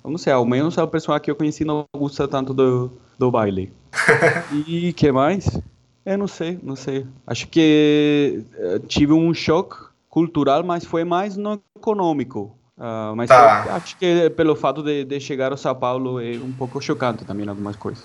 [0.04, 3.30] eu não sei, ao menos a pessoa que eu conheci não gosta tanto do, do
[3.32, 3.72] baile.
[4.68, 5.60] E que mais?
[6.06, 7.06] Eu não sei, não sei.
[7.28, 9.76] Acho que eh, tive um choque
[10.10, 12.56] cultural, mas foi mais no econômico.
[12.80, 13.76] Ah, mas Tá.
[13.76, 17.48] acho que pelo fato de, de chegar ao São Paulo é um pouco chocante também
[17.48, 18.04] algumas coisas.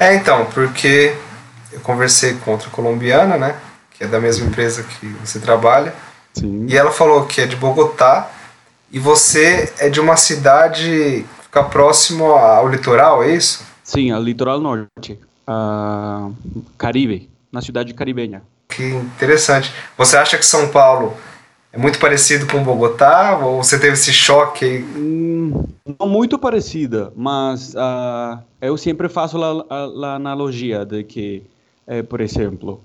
[0.00, 1.14] É, então, porque
[1.70, 3.60] eu conversei com outra colombiana, né?
[4.04, 5.94] Que é da mesma empresa que você trabalha.
[6.34, 6.66] Sim.
[6.68, 8.30] E ela falou que é de Bogotá.
[8.92, 13.64] E você é de uma cidade que fica próximo ao litoral, é isso?
[13.82, 16.28] Sim, ao litoral norte, ah,
[16.76, 18.42] Caribe, na cidade caribenha.
[18.68, 19.72] Que interessante.
[19.96, 21.14] Você acha que São Paulo
[21.72, 23.38] é muito parecido com Bogotá?
[23.42, 24.84] Ou você teve esse choque?
[24.96, 25.64] Hum,
[25.98, 31.42] não muito parecida, mas ah, eu sempre faço a, a- a analogia de que,
[31.86, 32.80] eh, por exemplo,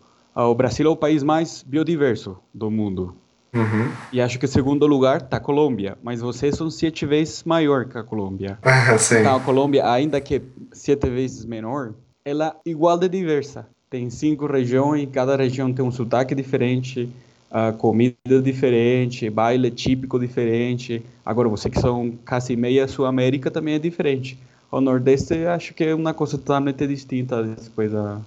[0.48, 3.16] o Brasil é o país mais biodiverso do mundo.
[3.54, 3.92] Uhum.
[4.14, 7.86] E acho que em segundo lugar está a Colômbia, mas vocês são sete vezes maior
[7.86, 8.60] que a Colômbia.
[9.00, 9.20] Sim.
[9.20, 13.68] Então, a Colômbia, ainda que sete vezes menor, ela é igual de diversa.
[13.90, 17.10] Tem cinco regiões, cada região tem um sotaque diferente,
[17.50, 21.04] a comida diferente, baile típico diferente.
[21.26, 24.38] Agora, você que são quase meia Sul-América também é diferente.
[24.72, 28.20] O Nordeste, acho que é uma coisa totalmente distinta depois da,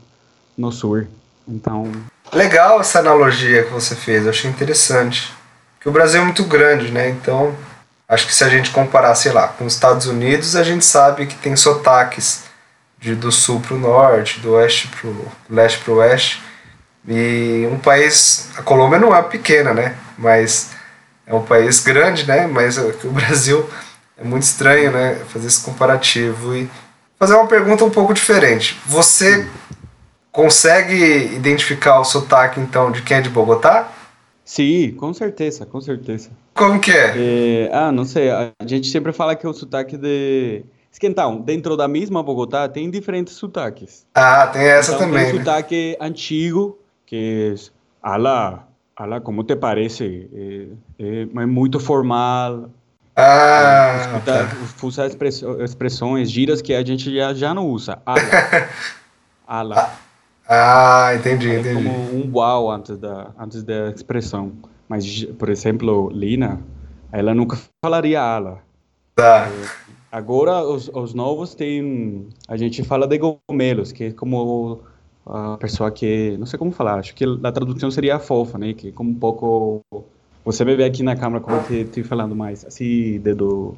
[0.59, 1.07] no Sul.
[1.47, 1.91] Então,
[2.33, 5.35] Legal essa analogia que você fez, eu achei interessante.
[5.75, 7.11] Porque o Brasil é muito grande, né?
[7.11, 7.55] Então,
[8.09, 11.27] acho que se a gente comparar, sei lá, com os Estados Unidos, a gente sabe
[11.27, 12.45] que tem sotaques
[12.99, 16.43] de, do sul para o norte, do oeste para o leste para o oeste.
[17.07, 19.95] E um país, a Colômbia não é pequena, né?
[20.17, 20.71] Mas
[21.27, 22.47] é um país grande, né?
[22.47, 23.69] Mas o Brasil
[24.17, 25.21] é muito estranho, né?
[25.31, 26.71] Fazer esse comparativo e
[27.19, 28.81] fazer uma pergunta um pouco diferente.
[28.87, 29.47] Você
[30.33, 30.95] consegue
[31.37, 33.89] identificar o sotaque então de quem é de Bogotá?
[34.45, 36.31] Sim, com certeza, com certeza.
[36.55, 37.15] Como que é?
[37.17, 40.65] É, ah, não sei, a gente sempre fala que é o sotaque de...
[41.05, 44.05] Então, dentro da mesma Bogotá tem diferentes sotaques.
[44.15, 45.25] Ah, tem essa Então, também.
[45.25, 45.45] Tem um né?
[45.45, 47.73] sotaque antigo, que é
[48.03, 50.29] Ala, ala, como te parece?
[50.99, 52.69] É, é, é muito formal.
[53.17, 54.87] Ah, Escuta, tá.
[54.87, 58.01] usar expresso- expressões, gírias que a gente já, já não usa.
[58.07, 58.21] Ala.
[59.47, 59.93] Ala.
[60.55, 61.75] Ah, entendi, É entendi.
[61.75, 64.53] como um uau antes da, antes da expressão.
[64.89, 66.61] Mas, por exemplo, Lina,
[67.11, 68.59] ela nunca falaria ala.
[69.15, 69.49] Tá.
[70.11, 72.29] Agora, os, os novos têm.
[72.47, 74.83] A gente fala de gomelos, que é como
[75.25, 76.37] a pessoa que.
[76.39, 78.75] Não sei como falar, acho que a tradução seria fofa, né?
[78.75, 79.83] Que é como um pouco.
[80.45, 83.75] Você me vê aqui na câmera como eu estou falando mais, assim, dedo.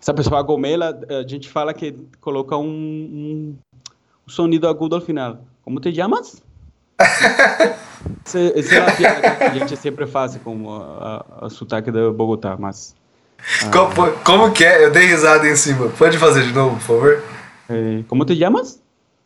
[0.00, 3.56] Essa pessoa gomela, a gente fala que coloca um, um
[4.26, 5.38] sonido agudo ao final.
[5.68, 6.42] Como te chamas?
[8.24, 12.10] Essa é a piada que a gente sempre faz com a, a, a sotaque de
[12.10, 12.96] Bogotá, mas.
[13.66, 14.86] ah, Como, como que é?
[14.86, 15.90] Eu dei risada em cima.
[15.90, 17.22] Pode fazer de novo, por favor?
[17.68, 18.80] Eh, ¿Cómo te llamas?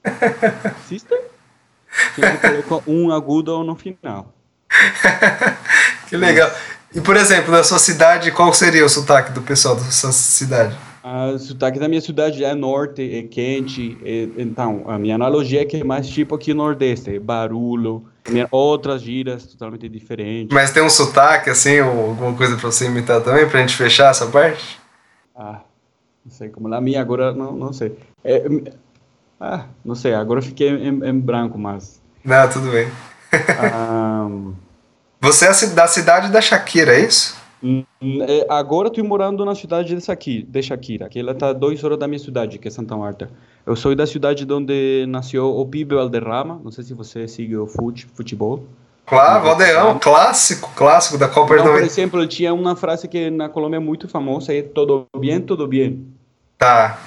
[0.89, 1.31] ¿Sister?
[2.17, 4.35] Sempre coloca um agudo no final.
[6.09, 6.51] Que legal.
[6.93, 10.77] E, por exemplo, na sua cidade, qual seria o sotaque do pessoal da sua cidade?
[11.05, 13.99] O sotaque da minha cidade é norte, é quente.
[14.05, 18.05] é- então, a minha analogia é que é mais tipo aqui no Nordeste, é barulho,
[18.29, 20.55] minha- outras gírias totalmente diferentes.
[20.55, 24.11] Mas tem um sotaque, assim, ou alguma coisa pra você imitar também, pra gente fechar
[24.11, 24.79] essa parte?
[25.35, 25.61] Ah,
[26.25, 27.97] não sei como na minha agora, não, não sei.
[28.23, 28.45] É,
[29.41, 32.01] ah, não sei, agora fiquei em, em branco, mas.
[32.25, 32.89] Não, tudo bem.
[33.59, 34.29] ah,
[35.21, 37.37] Você é da cidade da Shakira, é isso?
[37.63, 37.85] Hum,
[38.23, 41.99] é, Agora estou morando na cidade de Shakira, de Shakira, que ela está duas horas
[41.99, 43.31] da minha cidade, que é Santa Marta.
[43.65, 46.61] Eu sou da cidade onde nasceu o Pibe Valderrama.
[46.65, 48.65] Não sei se você segue o fute, futebol.
[49.07, 51.87] Claro, Valdeirão, clássico, clássico da Copa Então, por 90.
[51.87, 56.07] exemplo, tinha uma frase que na Colômbia é muito famosa, é todo bem, todo bem.
[56.57, 56.99] Tá.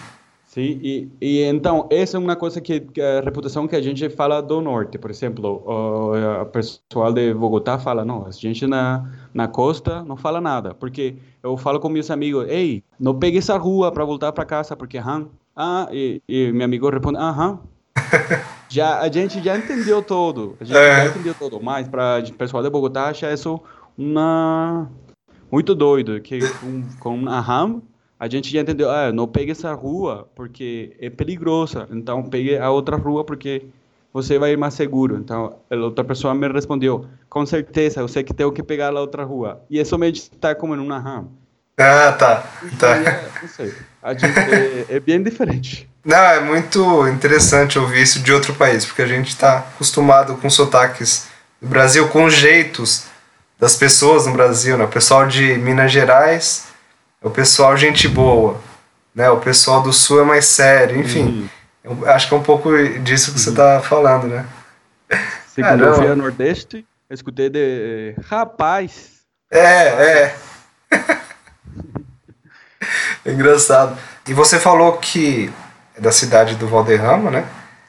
[0.55, 4.09] Sim, e, e então, essa é uma coisa que, que a reputação que a gente
[4.09, 4.97] fala do norte.
[4.97, 9.03] Por exemplo, o, o pessoal de Bogotá fala, não, a gente na,
[9.33, 10.73] na costa não fala nada.
[10.73, 14.77] Porque eu falo com meus amigos, ei, não pegue essa rua para voltar para casa,
[14.77, 15.27] porque, aham.
[15.53, 17.59] Ah, e, e meu amigo responde, aham.
[18.71, 20.95] já, a gente já entendeu todo, a gente É.
[20.95, 21.59] já entendeu todo.
[21.61, 23.59] Mas para o pessoal de Bogotá acha isso
[23.97, 24.89] uma...
[25.51, 27.81] muito doido, que com, com aham
[28.19, 32.69] a gente já entendeu, ah, não pegue essa rua porque é perigosa, então pegue a
[32.69, 33.63] outra rua porque
[34.13, 35.17] você vai ir mais seguro.
[35.17, 38.99] Então, a outra pessoa me respondeu, com certeza, eu sei que tenho que pegar a
[38.99, 39.61] outra rua.
[39.69, 41.27] E isso me está como numa RAM.
[41.77, 42.49] Ah, tá.
[42.79, 42.95] Tá.
[43.41, 45.89] Não sei, a gente é, é bem diferente.
[46.05, 50.49] Não, é muito interessante ouvir isso de outro país, porque a gente está acostumado com
[50.49, 51.27] sotaques
[51.61, 53.07] do Brasil, com os jeitos
[53.59, 54.85] das pessoas no Brasil, né?
[54.85, 56.74] O pessoal de Minas Gerais é
[57.25, 58.61] o pessoal gente boa,
[59.13, 59.27] né?
[59.31, 61.49] O pessoal do Sul é mais sério, enfim.
[61.83, 61.97] Uhum.
[62.03, 62.69] Eu acho que é um pouco
[62.99, 64.45] disso que você tá falando, né?
[65.57, 65.95] Eu Caramba.
[65.95, 70.35] fui ao Nordeste, eu escutei de, rapaz, É, é.
[73.25, 73.97] É engraçado.
[74.27, 75.51] E você falou que
[75.97, 77.47] é da cidade do Valderrama, né?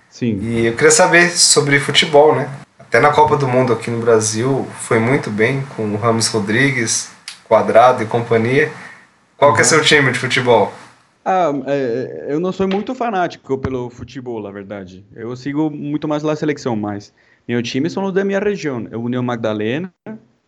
[0.08, 0.38] sim.
[0.40, 2.48] E eu queria saber sobre futebol, né?
[2.78, 7.10] Até na Copa do Mundo aqui no Brasil foi muito bem com o Ramos Rodrigues,
[7.46, 8.72] Quadrado e companhia.
[9.36, 10.72] Qual que é seu time de futebol?
[11.24, 15.04] Ah, é, eu não sou muito fanático pelo futebol, na verdade.
[15.14, 17.12] Eu sigo muito mais a seleção, mas
[17.46, 18.86] meu time são os da minha região.
[18.90, 19.92] É o União Magdalena,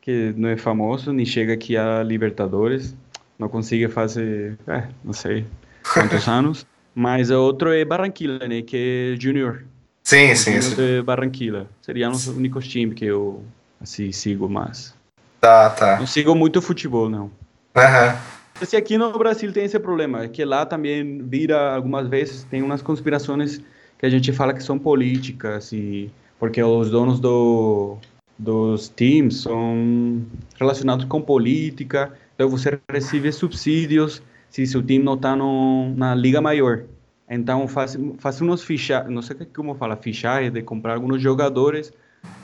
[0.01, 2.95] que não é famoso, nem chega aqui a Libertadores.
[3.39, 5.45] Não consigo fazer, é, não sei
[5.93, 6.67] quantos anos.
[6.95, 9.65] Mas o outro é Barranquilla, né, que é Junior.
[10.03, 10.75] Sim, sim, sim.
[10.75, 11.67] de Barranquilla.
[11.83, 13.45] Seriam os únicos times que eu
[13.81, 14.95] assim, sigo mais.
[15.41, 15.99] Tá, tá.
[15.99, 17.31] Não sigo muito futebol, não.
[17.77, 18.38] Aham.
[18.63, 22.61] Se aqui no Brasil tem esse problema, é que lá também vira algumas vezes tem
[22.61, 23.63] umas conspirações
[23.97, 27.99] que a gente fala que são políticas e porque os donos do,
[28.39, 30.25] dos times são
[30.59, 36.85] relacionados com política, então você recebe subsídios se seu time não está na liga maior.
[37.31, 41.93] Então faz faz uns fichagens, não sei como fala, fichagens de comprar alguns jogadores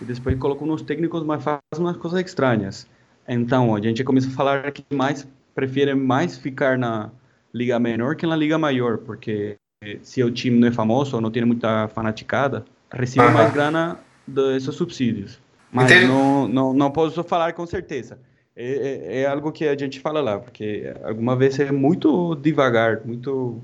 [0.00, 2.86] e depois coloca uns técnicos, mas faz umas coisas estranhas.
[3.26, 7.10] Então a gente começa a falar que mais prefere mais ficar na
[7.52, 11.22] liga menor que na liga maior, porque eh, se o time não é famoso ou
[11.22, 15.38] não tem muita fanaticada, recebe mais grana desses subsídios.
[15.70, 16.06] Mas Entendi.
[16.06, 18.18] não, não, não posso falar com certeza.
[18.56, 23.00] É, é, é algo que a gente fala lá, porque alguma vez é muito devagar,
[23.04, 23.60] muito.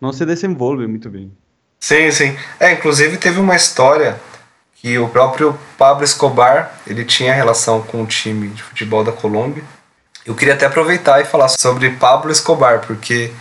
[0.00, 1.30] Não se desenvolve muito bem.
[1.78, 2.36] Sim, sim.
[2.58, 4.18] É, inclusive teve uma história
[4.76, 9.62] que o próprio Pablo Escobar, ele tinha relação com o time de futebol da Colômbia.
[10.26, 13.32] Eu queria até aproveitar e falar sobre Pablo Escobar, porque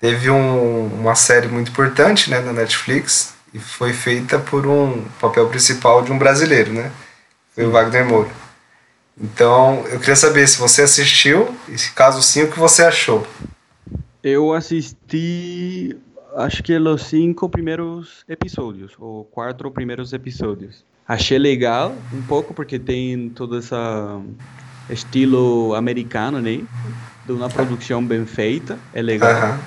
[0.00, 5.48] teve um- uma série muito importante né, na Netflix e foi feita por um papel
[5.48, 6.90] principal de um brasileiro, né?
[7.54, 8.30] Foi o Wagner Moura.
[9.20, 13.24] Então, eu queria saber se você assistiu e, se caso sim, o que você achou.
[14.22, 15.96] Eu assisti,
[16.36, 20.84] acho que os cinco primeiros episódios, ou quatro primeiros episódios.
[21.06, 23.74] Achei legal um pouco porque tem todo esse
[24.88, 26.62] estilo americano, né?
[27.26, 29.58] De uma produção bem feita, é legal.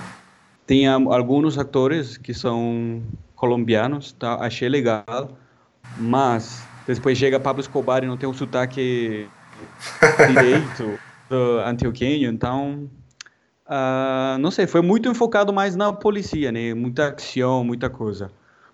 [0.65, 3.01] Tem alguns atores que são
[3.36, 4.36] colombianos, tá?
[4.36, 5.38] Achei legal.
[5.97, 9.28] Mas depois chega Pablo Escobar e não tem o sotaque
[10.28, 10.99] direito
[11.30, 12.89] do antioquenho, então
[13.68, 16.74] ah, não sei, foi muito enfocado mais na polícia, né?
[16.74, 18.32] Muita ação, muita coisa.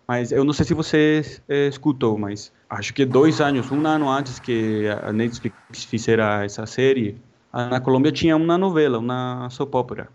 [0.08, 4.10] Mas eu não sei se você eh, escutou, mas acho que dois anos, um ano
[4.10, 7.18] antes que a Netflix fizera essa série,
[7.54, 10.10] na Colômbia tinha uma novela, uma soap opera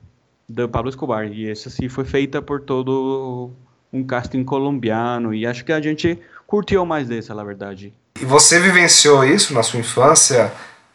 [0.48, 3.50] do Pablo Escobar e essa sim foi feita por todo
[3.92, 7.92] um casting colombiano e acho que a gente curtiu mais dessa, na verdade.
[8.20, 10.52] E você vivenciou isso na sua infância?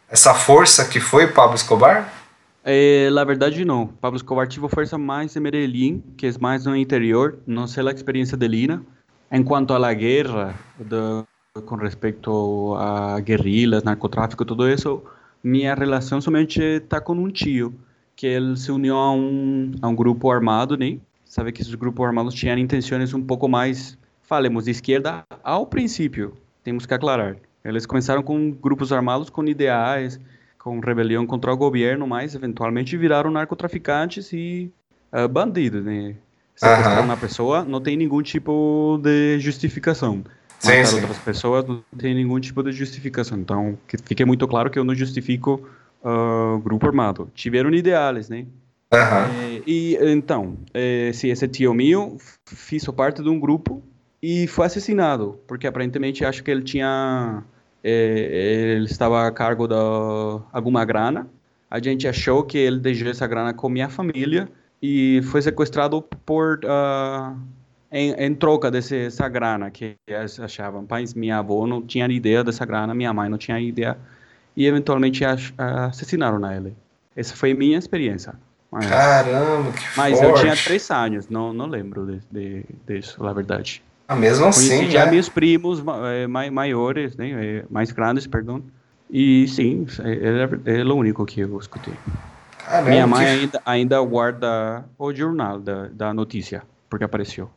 [0.09, 2.11] Essa força que foi Pablo Escobar?
[2.65, 3.87] Eh, la verdade não.
[3.87, 7.91] Pablo Escobar tive força mais em Medellín, que é mais no interior, não sei a
[7.91, 8.83] experiência de Lina.
[9.31, 11.23] Em quanto à la guerra, de,
[11.61, 15.03] com respeito a guerrillas, narcotráfico, tudo isso,
[15.43, 17.75] minha relação somente está com um tio,
[18.15, 20.97] que ele se uniu a um, a um grupo armado, né?
[21.23, 26.33] Sabe que esses grupos armados tinham intenções um pouco mais, falemos, de esquerda ao princípio,
[26.63, 27.37] temos que aclarar.
[27.63, 30.19] Eles começaram com grupos armados com ideais,
[30.57, 34.71] com rebelião contra o governo, mas eventualmente viraram narcotraficantes e
[35.11, 36.15] ah, bandidos, né?
[36.55, 37.05] Sequestrar Aham.
[37.05, 40.23] uma pessoa não tem nenhum tipo de justificação.
[40.65, 40.95] Matar sim.
[40.95, 43.37] outras pessoas não tem nenhum tipo de justificação.
[43.37, 45.67] Então, que fique muito claro que eu não justifico
[46.03, 47.29] ah, grupo armado.
[47.33, 48.45] Tiveram ideais, né?
[48.93, 53.81] Eh, e então, eh, se esse tio meu f- fiz parte de um grupo
[54.21, 57.43] e foi assassinado, porque aparentemente acho que ele tinha,
[57.83, 59.73] eh, ele estava a cargo de
[60.51, 61.27] alguma grana.
[61.71, 64.47] A gente achou que ele deixou essa grana com minha família
[64.79, 67.35] e foi sequestrado por ah,
[67.93, 70.85] em, em troca dessa essa grana que eles achavam.
[70.89, 73.95] Mas minha avó não tinha ideia dessa grana, minha mãe não tinha ideia
[74.57, 75.23] e eventualmente
[75.57, 76.75] assassinaram ele.
[77.15, 78.33] Essa foi minha experiência.
[78.71, 80.25] Mas- Caramba, que mas forte.
[80.31, 83.83] eu tinha três anos, não, não lembro de, de, disso, na verdade.
[84.07, 85.11] Ah, mesmo assim, Conheci já né?
[85.11, 85.81] meus primos
[86.11, 88.61] eh, mai- maiores, né, eh, mais grandes, perdão.
[89.11, 91.93] E sim, ele é, ele é o único que eu escutei.
[92.65, 97.49] Caramba, Minha mãe que- ainda, ainda guarda o jornal da, da notícia, porque apareceu.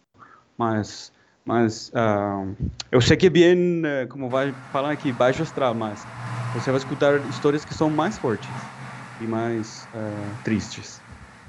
[0.56, 1.12] Mas,
[1.44, 2.44] mas ah,
[2.90, 6.06] eu sei que é bem, eh, como vai falar aqui, baixo astral, mas
[6.54, 8.48] você vai escutar histórias que são mais fortes
[9.20, 11.00] e mais ah, tristes.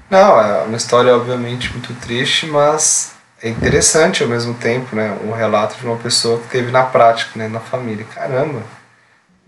[0.10, 5.18] Não, é uma história obviamente muito triste, mas é interessante ao mesmo tempo, né?
[5.24, 7.48] Um relato de uma pessoa que teve na prática, né?
[7.48, 8.06] Na família.
[8.06, 8.64] Caramba,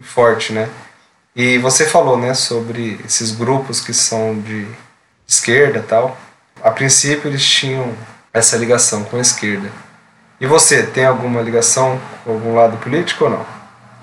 [0.02, 0.70] forte, né?
[1.36, 4.68] E você falou, né, sobre esses grupos que são de
[5.28, 6.18] esquerda tal.
[6.62, 7.96] A princípio eles tinham
[8.34, 9.70] essa ligação com a esquerda.
[10.40, 13.46] E você, tem alguma ligação com algum lado político ou não?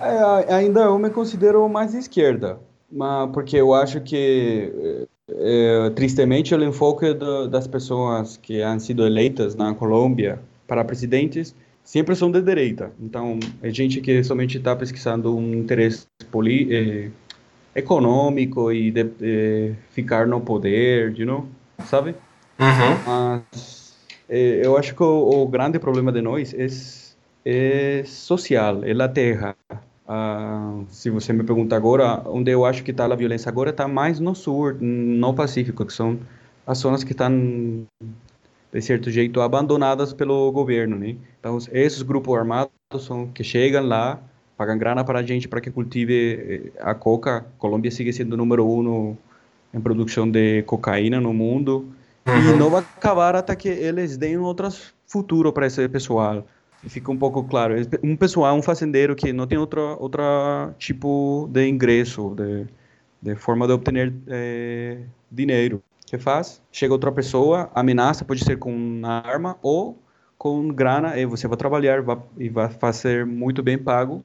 [0.00, 2.58] É, ainda eu me considero mais esquerda,
[2.92, 9.06] mas porque eu acho que, eh, tristemente, o enfoque do- das pessoas que han sido
[9.06, 12.90] eleitas na Colômbia para presidentes sempre são de direita.
[13.00, 17.10] Então, é gente que somente está pesquisando um interesse poli eh,
[17.74, 21.46] econômico e de, ficar no poder, you know,
[21.86, 22.14] sabe?
[22.58, 22.96] Uhum.
[23.06, 23.75] Mas
[24.28, 26.66] eu acho que o, o grande problema de nós é,
[27.44, 29.56] é social, é a terra.
[30.08, 33.88] Ah, se você me pergunta agora, onde eu acho que está a violência agora, está
[33.88, 36.18] mais no sul, no Pacífico, que são
[36.66, 37.30] as zonas que estão,
[38.72, 41.16] de certo jeito, abandonadas pelo governo, né?
[41.40, 42.70] Então, esses grupos armados
[43.00, 44.20] são que chegam lá,
[44.56, 47.44] pagam grana para a gente para que cultive eh, a coca.
[47.58, 49.16] Colômbia sigue sendo número um
[49.74, 51.86] em produção de cocaína no mundo.
[52.26, 52.56] E Uhum.
[52.56, 56.46] não vai acabar até que eles deem outros futuro para esse pessoal.
[56.82, 57.74] E fica um pouco claro.
[58.02, 60.22] Um pessoal, um fazendeiro que não tem outro, outro
[60.78, 62.66] tipo de ingresso, de,
[63.22, 64.98] de forma de obter eh,
[65.30, 65.82] dinheiro.
[66.04, 66.60] O que faz?
[66.70, 69.98] Chega outra pessoa, ameaça, pode ser com uma arma ou
[70.38, 74.22] com grana, e você vai trabalhar vai, e vai fazer muito bem pago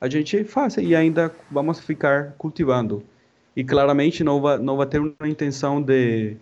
[0.00, 3.02] a gente faz e ainda vamos ficar cultivando.
[3.56, 6.36] E claramente não vai, não vai ter uma intenção de,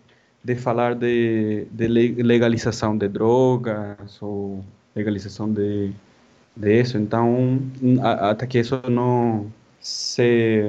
[0.47, 5.90] de falar de, de le- legalização de drogas ou legalização de,
[6.57, 6.97] de isso.
[6.97, 7.59] Então,
[8.30, 9.47] até que isso não
[9.80, 10.62] se,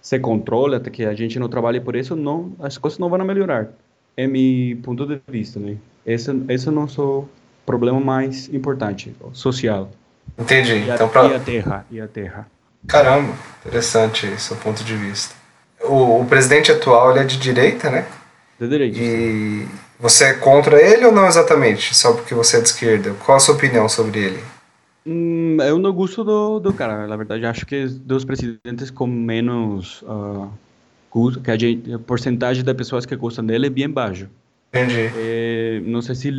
[0.00, 3.24] se controle, até que a gente não trabalhe por isso, não, as coisas não vão
[3.24, 3.68] melhorar.
[4.16, 5.76] É meu ponto de vista, né?
[6.06, 7.24] Esse, esse é o nosso
[7.66, 9.90] problema mais importante, social.
[10.38, 10.84] Entendi.
[10.86, 11.26] E a, Então, pra...
[11.26, 12.46] e a terra, e a terra.
[12.86, 13.32] Caramba,
[13.66, 15.34] interessante aí, seu ponto de vista.
[15.80, 18.06] O, o presidente atual é de direita, né?
[18.62, 18.96] De direito.
[18.96, 19.66] E
[19.98, 21.92] você é contra ele ou não exatamente?
[21.96, 23.12] Só porque você é de esquerda?
[23.24, 24.40] Qual a sua opinião sobre ele?
[25.04, 30.02] Hum, eu não gosto do, do cara, na verdade, acho que dos presidentes com menos
[30.02, 30.48] uh,
[31.42, 34.28] que a, gente, a porcentagem das pessoas que gostam dele é bem baixo.
[34.68, 35.10] Entendi.
[35.16, 36.30] É, não sei se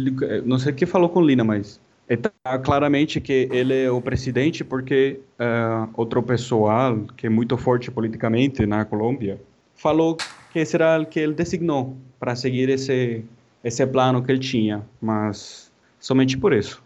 [0.46, 2.32] não sei que falou com Lina, mas está
[2.64, 8.66] claramente que ele é o presidente porque uh, outro pessoal que é muito forte politicamente
[8.66, 9.42] na Colômbia
[9.76, 10.18] falou
[10.54, 13.26] que será o que ele designou para seguir esse
[13.64, 16.82] esse plano que ele tinha, mas somente por isso.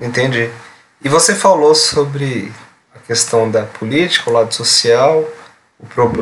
[0.00, 0.50] Entendi.
[1.04, 2.52] E você falou sobre
[2.94, 5.24] a questão da política, o lado social,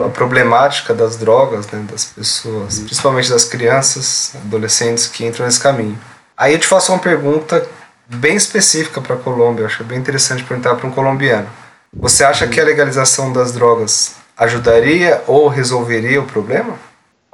[0.04, 5.98] a problemática das drogas, né, das pessoas, principalmente das crianças, adolescentes que entram nesse caminho.
[6.36, 7.66] Aí eu te faço uma pergunta
[8.06, 11.48] bem específica para a Colômbia, eu acho bem interessante perguntar para um colombiano.
[11.94, 16.78] Você acha que a legalização das drogas ajudaria ou resolveria o problema?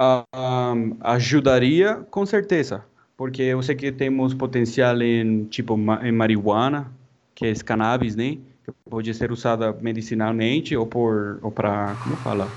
[0.00, 2.82] Um, ajudaria com certeza,
[3.16, 6.90] porque eu sei que temos potencial em tipo em marihuana,
[7.34, 8.38] que é cannabis, né?
[8.64, 12.48] Que pode ser usada medicinalmente ou por ou para como fala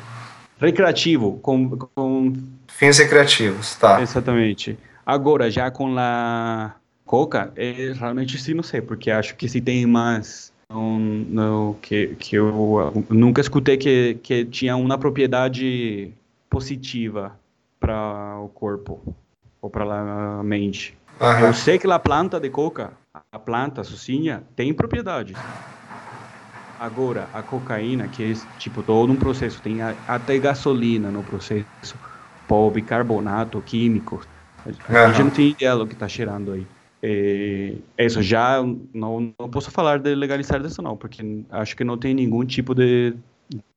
[0.59, 2.33] recreativo com, com
[2.67, 4.01] fins recreativos, tá?
[4.01, 4.77] Exatamente.
[5.05, 6.75] Agora já com a
[7.05, 12.15] coca, é, realmente sim não sei, porque acho que se tem mais um, no, que
[12.15, 16.11] que eu nunca escutei que que tinha uma propriedade
[16.49, 17.37] positiva
[17.79, 19.15] para o corpo
[19.61, 20.97] ou para a mente.
[21.19, 21.47] Uhum.
[21.47, 22.93] Eu sei que a planta de coca,
[23.31, 25.37] a planta sozinha, tem propriedades.
[26.79, 31.95] Agora, a cocaína, que é tipo todo um processo, tem a, até gasolina no processo,
[32.47, 34.27] pó, bicarbonato, químicos.
[34.89, 36.67] A gente não tem ideia do que está cheirando aí.
[37.05, 41.97] É, isso já não, não posso falar de legalizar isso não, porque acho que não
[41.97, 43.13] tem nenhum tipo de,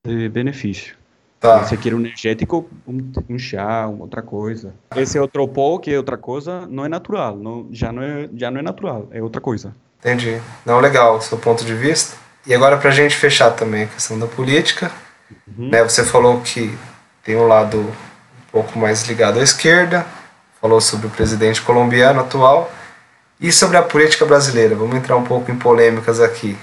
[0.05, 0.95] de benefício.
[1.41, 1.65] Tá.
[1.65, 4.73] Se quer um energético, um, um chá, outra coisa.
[4.95, 7.37] Esse outro pó, que é outra coisa, não é natural.
[7.37, 9.75] Não, já, não é, já não é natural, é outra coisa.
[9.99, 10.41] Entendi.
[10.65, 12.17] Não, legal, seu ponto de vista.
[12.47, 14.89] E agora, para a gente fechar também a questão da política,
[15.59, 15.69] uhum.
[15.69, 16.73] né, você falou que
[17.25, 20.07] tem um lado um pouco mais ligado à esquerda,
[20.61, 22.71] falou sobre o presidente colombiano atual
[23.41, 24.75] e sobre a política brasileira.
[24.75, 26.57] Vamos entrar um pouco em polêmicas aqui.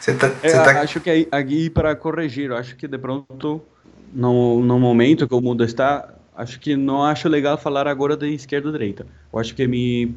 [0.00, 0.80] você tá, você é, tá...
[0.80, 3.62] Acho que aqui, para corrigir, acho que de pronto
[4.12, 8.28] no, no momento que o mundo está, acho que não acho legal falar agora de
[8.34, 9.06] esquerda ou direita.
[9.32, 10.14] Eu acho que mi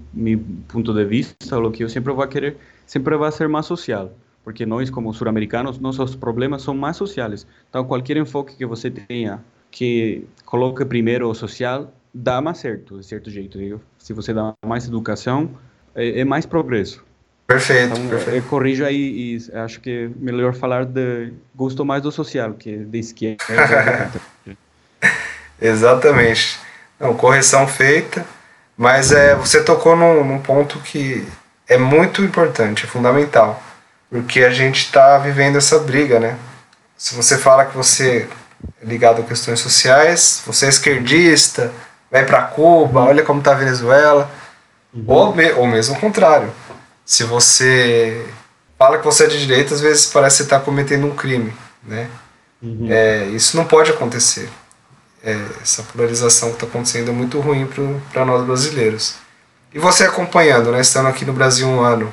[0.68, 4.12] ponto de vista, o que eu sempre vou querer, sempre vai ser mais social.
[4.44, 7.48] Porque nós, como sul-americanos, nossos problemas são mais sociais.
[7.68, 13.06] Então, qualquer enfoque que você tenha que coloque primeiro o social, dá mais certo, de
[13.06, 13.82] certo jeito.
[13.98, 15.50] Se você dá mais educação,
[15.96, 17.04] é, é mais progresso.
[17.48, 18.38] Perfeito, então, perfeito.
[18.38, 22.76] Eu corrijo aí e acho que é melhor falar de gosto mais do social, que
[22.78, 24.12] de esquerda.
[25.62, 26.60] Exatamente.
[27.00, 28.26] Não, correção feita,
[28.76, 31.26] mas é, você tocou num, num ponto que
[31.68, 33.62] é muito importante, é fundamental,
[34.10, 36.38] porque a gente está vivendo essa briga, né?
[36.98, 38.28] Se você fala que você
[38.82, 41.72] é ligado a questões sociais, você é esquerdista,
[42.10, 44.32] vai para Cuba, olha como está a Venezuela,
[44.96, 45.04] uhum.
[45.06, 46.52] ou, me, ou mesmo o contrário
[47.06, 48.26] se você
[48.78, 51.54] fala que você é de direita, às vezes parece que você está cometendo um crime,
[51.84, 52.10] né?
[52.62, 52.88] Uhum.
[52.90, 54.50] É, isso não pode acontecer.
[55.24, 57.70] É, essa polarização que está acontecendo é muito ruim
[58.12, 59.16] para nós brasileiros.
[59.74, 62.12] E você acompanhando, né, estando aqui no Brasil um ano,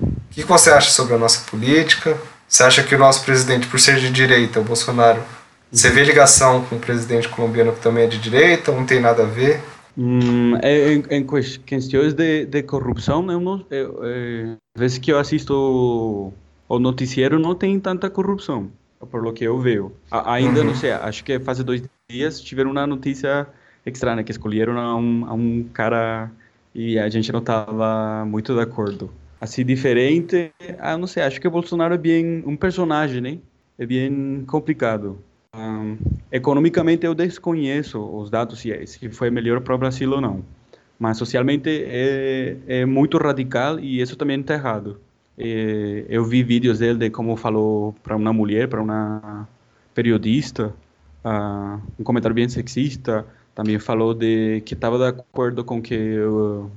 [0.00, 2.16] o que, que você acha sobre a nossa política?
[2.48, 5.22] Você acha que o nosso presidente, por ser de direita, o Bolsonaro,
[5.70, 9.22] você vê ligação com o presidente colombiano que também é de direita não tem nada
[9.22, 9.60] a ver?
[9.96, 11.26] Hum, em, em,
[11.64, 16.32] questões de, de corrupção, eu, eu, vezes que eu assisto
[16.68, 18.70] o noticiero não tem tanta corrupção,
[19.10, 19.92] por lo que eu vejo.
[20.10, 20.66] A, ainda uhum.
[20.66, 23.46] não sei, acho que faz dois dias tiveram uma notícia
[23.86, 26.30] estranha, que escolheram a um, a um cara
[26.74, 29.10] e a gente não estava muito de acordo.
[29.40, 33.38] Assim, diferente, ah, não sei, acho que o Bolsonaro é bem um personagem, né?
[33.78, 35.18] É bem complicado.
[36.30, 40.44] Economicamente eu desconheço os dados se, se foi melhor para o Brasil ou não,
[40.98, 45.00] mas socialmente é, é muito radical e isso também está errado.
[45.38, 49.48] Eh, eu vi vídeos dele de como falou para uma mulher, para uma
[49.94, 50.74] periodista,
[51.24, 53.26] ah, um comentário bem sexista.
[53.54, 56.68] Também falou de que estava de acordo com que uh,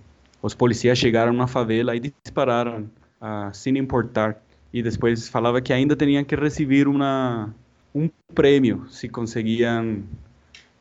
[0.42, 4.38] os policiais chegaram na favela e dispararam, ah, sem importar.
[4.72, 7.54] E depois falava que ainda tinham que receber uma,
[7.94, 10.04] um prêmio se conseguiam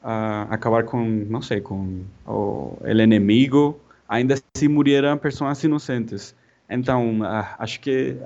[0.02, 3.78] ah, acabar com, não sei, com o inimigo,
[4.09, 6.34] ainda se morreram pessoas inocentes.
[6.68, 8.16] Então, ah, acho que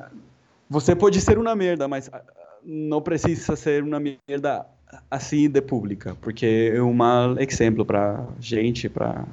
[0.68, 2.22] você pode ser uma merda, mas ah,
[2.64, 4.66] não precisa ser uma merda
[5.11, 9.24] assim de pública, porque é um mau exemplo para gente, para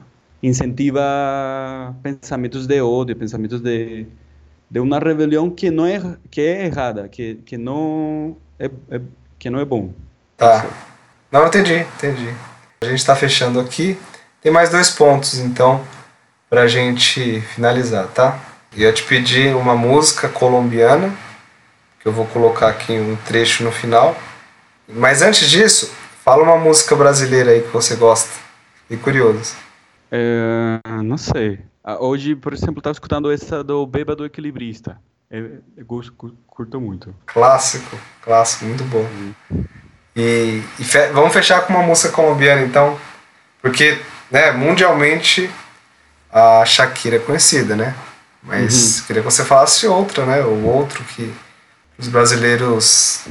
[0.41, 1.01] incentiva
[2.03, 4.05] pensamentos de ódio, pensamentos de
[4.69, 9.01] de uma rebelião que não é que é errada, que, que não é, é
[9.39, 9.93] que não é bom.
[10.35, 10.65] Tá.
[11.31, 12.33] Não, entendi, entendi.
[12.81, 13.97] A gente está fechando aqui.
[14.41, 15.83] Tem mais dois pontos, então,
[16.49, 18.39] pra gente finalizar, tá?
[18.75, 21.13] Ia te pedir uma música colombiana,
[21.99, 24.15] que eu vou colocar aqui um trecho no final.
[24.87, 25.91] Mas antes disso,
[26.23, 28.29] fala uma música brasileira aí que você gosta.
[28.83, 29.55] Fiquei curioso.
[30.11, 31.59] É, não sei.
[31.83, 34.99] Ah, Hoje, por exemplo, estava escutando essa do Bêbado Equilibrista.
[35.29, 37.13] Eu, eu gosto- cu- curto muito.
[37.25, 39.05] Clássico, clássico, muito bom.
[40.15, 42.97] E, e fe- vamos fechar com uma música colombiana, então.
[43.61, 43.99] Porque,
[44.31, 45.49] né, mundialmente
[46.31, 47.95] a Shakira é conhecida, né?
[48.41, 50.41] Mas queria que você falasse outra, né?
[50.43, 51.33] Ou outro que
[51.97, 53.25] os brasileiros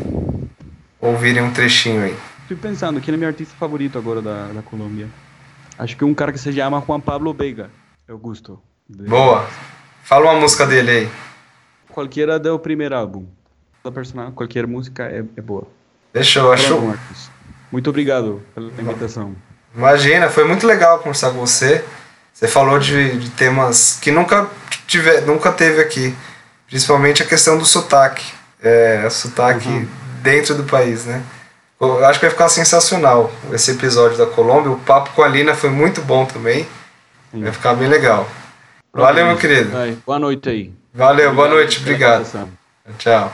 [1.01, 2.17] ouvirem um trechinho aí.
[2.43, 5.09] Estou pensando, quem é meu artista favorito agora da, da Colômbia?
[5.79, 7.71] Acho que um cara que se chama Juan Pablo Veiga.
[8.07, 8.61] Eu gosto.
[8.89, 9.47] Boa.
[10.05, 11.11] Fala uma música dele aí.
[11.97, 13.25] Qualquer do primeiro álbum.
[13.83, 15.67] Da personagem, qualquer música é, é boa.
[16.13, 16.83] Fechou, achou?
[16.83, 17.31] Marcos.
[17.73, 19.35] Muito obrigado pela invitação.
[19.75, 21.83] Imagina, foi muito legal conversar com você.
[22.35, 24.47] Você falou de, de temas que nunca,
[24.87, 26.15] tive, nunca teve aqui.
[26.67, 28.31] Principalmente a questão do sotaque.
[28.63, 29.89] É, sotaque
[30.21, 31.23] dentro do país, né?
[31.81, 34.71] Eu acho que vai ficar sensacional esse episódio da Colômbia.
[34.71, 36.69] O papo com a Lina foi muito bom também.
[37.33, 38.29] Vai ficar bem legal.
[38.93, 39.71] Valeu, meu querido.
[39.71, 40.73] Vai, boa noite aí.
[40.97, 42.25] Valeu, boa noite, obrigado.
[42.97, 43.31] Tchau.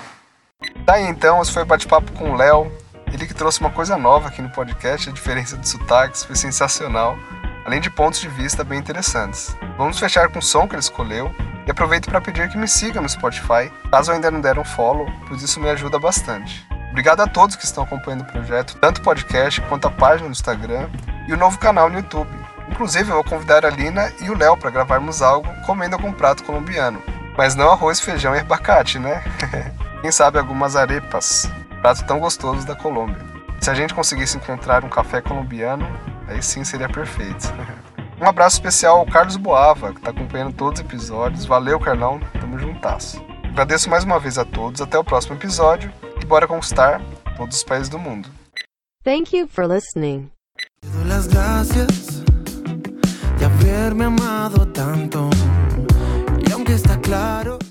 [0.85, 2.73] Tá aí então, esse foi o bate-papo com o Léo.
[3.13, 7.17] Ele que trouxe uma coisa nova aqui no podcast, a diferença de sotaques, foi sensacional.
[7.65, 9.57] Além de pontos de vista bem interessantes.
[9.79, 11.33] Vamos fechar com o som que ele escolheu.
[11.65, 15.41] E aproveito para pedir que me siga no Spotify, caso ainda não deram follow, pois
[15.41, 16.67] isso me ajuda bastante.
[16.91, 20.33] Obrigado a todos que estão acompanhando o projeto, tanto o podcast quanto a página no
[20.33, 20.91] Instagram
[21.29, 22.29] e o novo canal no YouTube.
[22.69, 26.43] Inclusive, eu vou convidar a Lina e o Léo para gravarmos algo comendo algum prato
[26.43, 27.01] colombiano.
[27.37, 29.23] Mas não arroz, feijão e abacate, né?
[30.03, 33.19] Quem sabe algumas arepas, prato tão gostoso da Colômbia.
[33.61, 35.87] Se a gente conseguisse encontrar um café colombiano,
[36.27, 37.53] aí sim seria perfeito.
[38.21, 41.45] Um abraço especial ao Carlos Boava, que está acompanhando todos os episódios.
[41.45, 43.21] Valeu, Carlão, tamo juntasso.
[43.43, 47.03] Agradeço mais uma vez a todos, até o próximo episódio e bora conquistar
[47.37, 48.29] todos os países do mundo.
[49.03, 50.31] Thank you for listening.
[50.81, 52.23] Te doy las gracias
[53.39, 55.29] de haberme amado tanto.
[57.13, 57.63] Y aunque está claro.